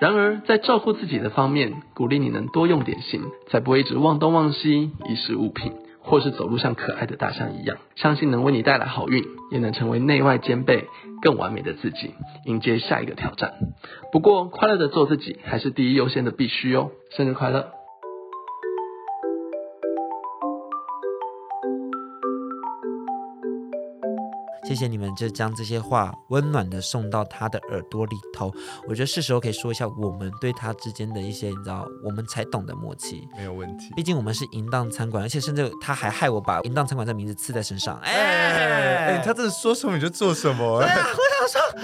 [0.02, 5.74] 然而，在照顾自己的方面，鼓励你能多用点心，才不会一直忘东忘西，遗失物品，
[6.08, 7.78] 或是走路像可爱的大象一样。
[7.96, 10.86] 相信能为你带来好运，也能成为内外兼备、
[11.22, 13.54] 更完美的自己，迎接下一个挑战。
[14.12, 16.90] 不过，快乐的做自己还是第一优先的必须哦。
[17.12, 17.77] 生日快乐！
[24.68, 28.54] 谢谢你们，就将这些话温暖的送到他的耳朵里头。
[28.86, 33.26] 我觉得是时候可以说一下我们对他之间的一些，你知道，我们才懂的默契。
[33.38, 37.98] 没有问题，毕竟我们是淫荡餐馆，而且甚至他还害我把淫荡餐馆这名字刺在身上。
[38.00, 40.80] 哎哎，他真的说什么你就做什么。
[40.82, 41.80] 哎，我想说，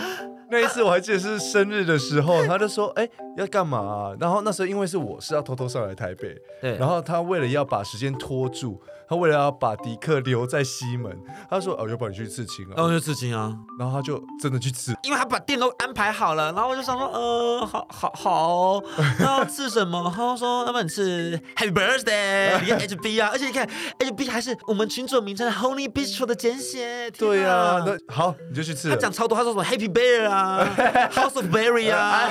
[0.52, 4.14] 那一次我还记得是生日的时候，他就说，哎，要干嘛啊？
[4.20, 8.82] 然后那时候因为是我是要偷偷上来台北，对，然后他为了要把时间拖住。
[9.14, 11.16] 他为了要把迪克留在西门，
[11.48, 16.52] 他说：“哦，要不然你去刺青啊？”然后就刺青啊，然后他就真的去刺，因为他把店都安排好了。
[16.52, 18.82] 然后我就想说：“呃，好好好，
[19.20, 28.90] 那要刺什么？” 他说：“要不然你刺 Happy Birthday， 你看 HB 啊，而且你看 HB 还是我们群主名称 Honey Bistro 的简写。”对啊，那好，你就去刺。
[28.90, 30.68] 他讲超多，他说什么 Happy Bear 啊，
[31.14, 32.30] House of Berry 啊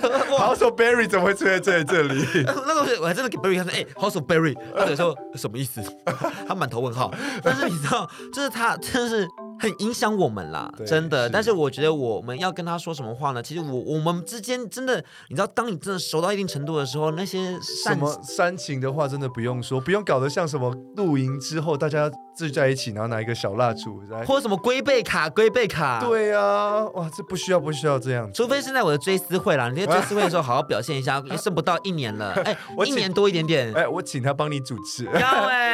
[0.00, 2.24] ，House of Berry 怎么会出现在这里？
[2.46, 5.82] 那个我还真的给 Berry 看说：“哎，House of Berry。”他说什么意思？
[6.46, 7.12] 他满头问号，
[7.42, 11.28] 但是你知道，就是他真的是很影响我们啦， 真的。
[11.28, 13.42] 但是我觉得我们要跟他说什么话呢？
[13.42, 14.96] 其实我我们之间真的，
[15.28, 26.00] 你知道，当你真的熟到一定程度的时候，那些什么煽情的话真的不用说，不用搞得像什么露营之后大家聚在一起，然后拿一个小蜡烛，或者什么龟背卡、龟背卡。
[26.00, 28.30] 对啊，哇，这不需要不需要这样。
[28.32, 32.56] 除非是在我的追思会啦，你在追思会的时候好好表现一下， 也剩不到一年了，哎，
[32.86, 33.72] 一年多一点点。
[33.74, 35.04] 哎，我请他帮你主持。
[35.04, 35.71] 要哎，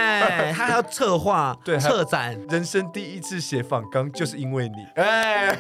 [0.53, 4.87] 他还要策划、对策展，人生第一次写访纲就是因为你。
[4.97, 5.57] 哎，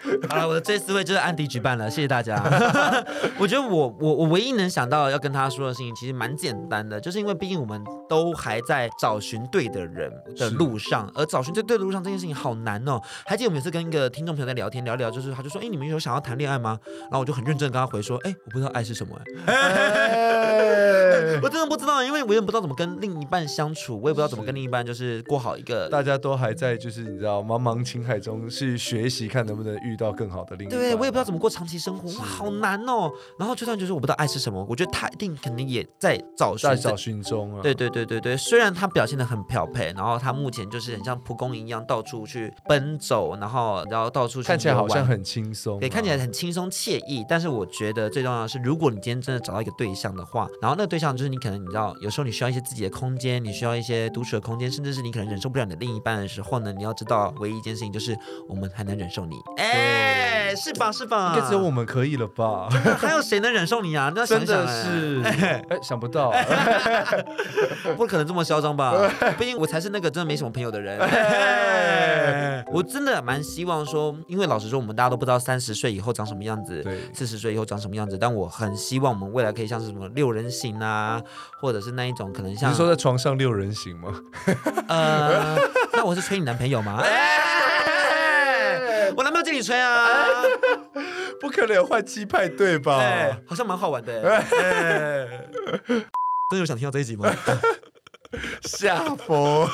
[0.28, 2.42] 好了，我的追思会就是安迪举办了，谢谢大家。
[3.38, 13.00] 我觉得我我我唯一能想到要跟他说的事情，其实蛮简单的，就是因为毕竟我们都还在找寻对的人的路上，而找寻这对的路上这件事情好难哦。
[13.26, 16.78] 还记得我每次跟一个听众朋友在聊天聊聊，就是他就说，哎，你们有想要谈恋爱吗？
[17.02, 25.88] 然后我就很认真跟他回说，哎，我不知道爱是什么，哎， 我真的不知道，因为我也不知道怎么跟另一半相处，我也不知道怎么跟另一半就是过好一个。
[25.88, 30.78] 大家都还在就是你知道茫茫情海中去学习，看能不能遇到更好的另一半。
[30.78, 33.10] 对，我也不知道怎么过长期生活，哇，好难哦。
[33.38, 37.60] 然后就算就是我不知道爱是什么，我觉得他一定肯定也在找寻，在找寻中啊。
[37.62, 47.24] 对对对对对，虽然他表现的很漂配，然后他目前就是很像蒲公英一样到处去奔走，然后然后到处去看起来好像很轻松，对，看起来很轻松惬意。
[47.28, 58.16] 但是我觉得最重要的是，如果你今天真的找到一个对象的话，然后那个对象就是你可能你知道，有时候你需要一些自己的空间，你需要一些独处的空间，甚至是你可能忍受不了你的另一半的时候呢，你要知道唯一一件事情就是
[58.48, 59.36] 我们还能忍受你。
[59.56, 59.79] 哎，
[60.56, 60.92] 是吧？
[60.92, 61.32] 是吧？
[61.34, 62.68] 应该只有我们可以了吧？
[62.98, 64.12] 还有谁能忍受你啊？
[64.14, 66.32] 那真的是，哎，想不到，
[67.96, 68.92] 不可能这么嚣张吧？
[69.38, 70.98] 毕竟我才是那个真的没什么朋友的人。
[72.72, 78.16] 我真的蛮希望说，因为老实说，我们大家都不知道三十岁以后长什么样子，四十岁以后长什么样子。
[78.18, 81.20] 但我很希望我们未来可以像是什么六人行啊，
[81.60, 82.70] 或者是那一种可能像。
[82.70, 84.12] 你说在床上六人行吗？
[84.88, 85.58] 呃，
[85.94, 87.02] 那我是催你男朋友吗？
[87.02, 87.04] 我
[89.62, 90.42] 吹啊！
[91.40, 93.38] 不可能有换妻派对吧？
[93.46, 94.22] 好像蛮好玩的。
[96.50, 97.32] 真的有想听到这一集吗？
[98.62, 99.68] 下风，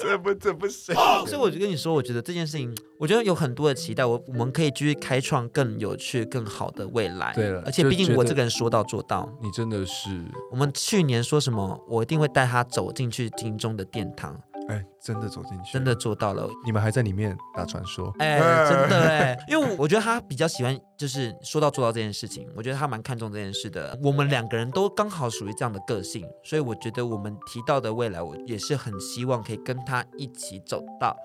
[0.00, 0.92] 这不这不行。
[1.26, 7.32] 所以我就跟你说，我觉得这件事情，我觉得有很多的期待，我我们可以继续开创更有趣、更好的未来。
[7.34, 10.10] 对了，而且毕竟我这个人说到做到，你真的是。
[10.50, 14.36] 我们去年说什么，我一定会带他走进去金钟的殿堂。
[14.68, 16.48] 哎，真的走进去，真的做到了。
[16.64, 18.14] 你们还在里面打传说？
[18.18, 18.38] 哎，
[18.68, 22.46] 真的哎，因为我觉得他比较喜欢，就是说到做到这件事情。
[22.54, 23.98] 我觉得他蛮看重这件事的。
[24.02, 31.16] 我们两个人都刚好属于这样的个性，所以我觉得我们提到的未来，我也是很希望可以跟他一起走到。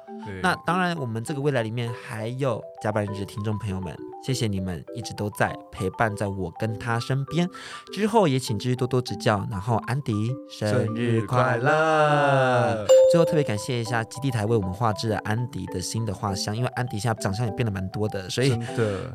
[0.42, 3.94] 那当然，我们这个未来里面还有加班日志的听众朋友们，
[4.26, 7.48] 谢谢你们一直都在陪伴在我跟他身边。
[7.94, 9.46] 之后也请继续多多指教。
[9.52, 12.86] 然后安迪生日快乐！
[13.12, 18.50] 最后特别感谢一下基地台为我们画制了安迪的新的画像，因为安迪现在长相也变得蛮多的，所以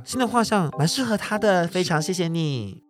[0.05, 1.69] 新的画像蛮适合他的。
[1.69, 2.83] 非常谢谢你。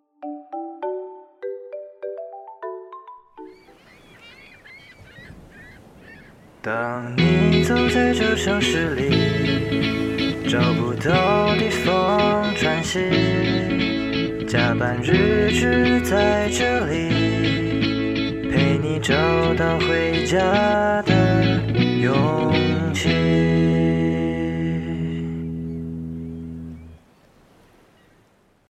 [6.62, 13.00] 当你走在这城市里，找不到地方喘息，
[14.46, 19.14] 加班日志在这里，陪你找
[19.54, 21.49] 到回家的
[22.00, 22.69] 有。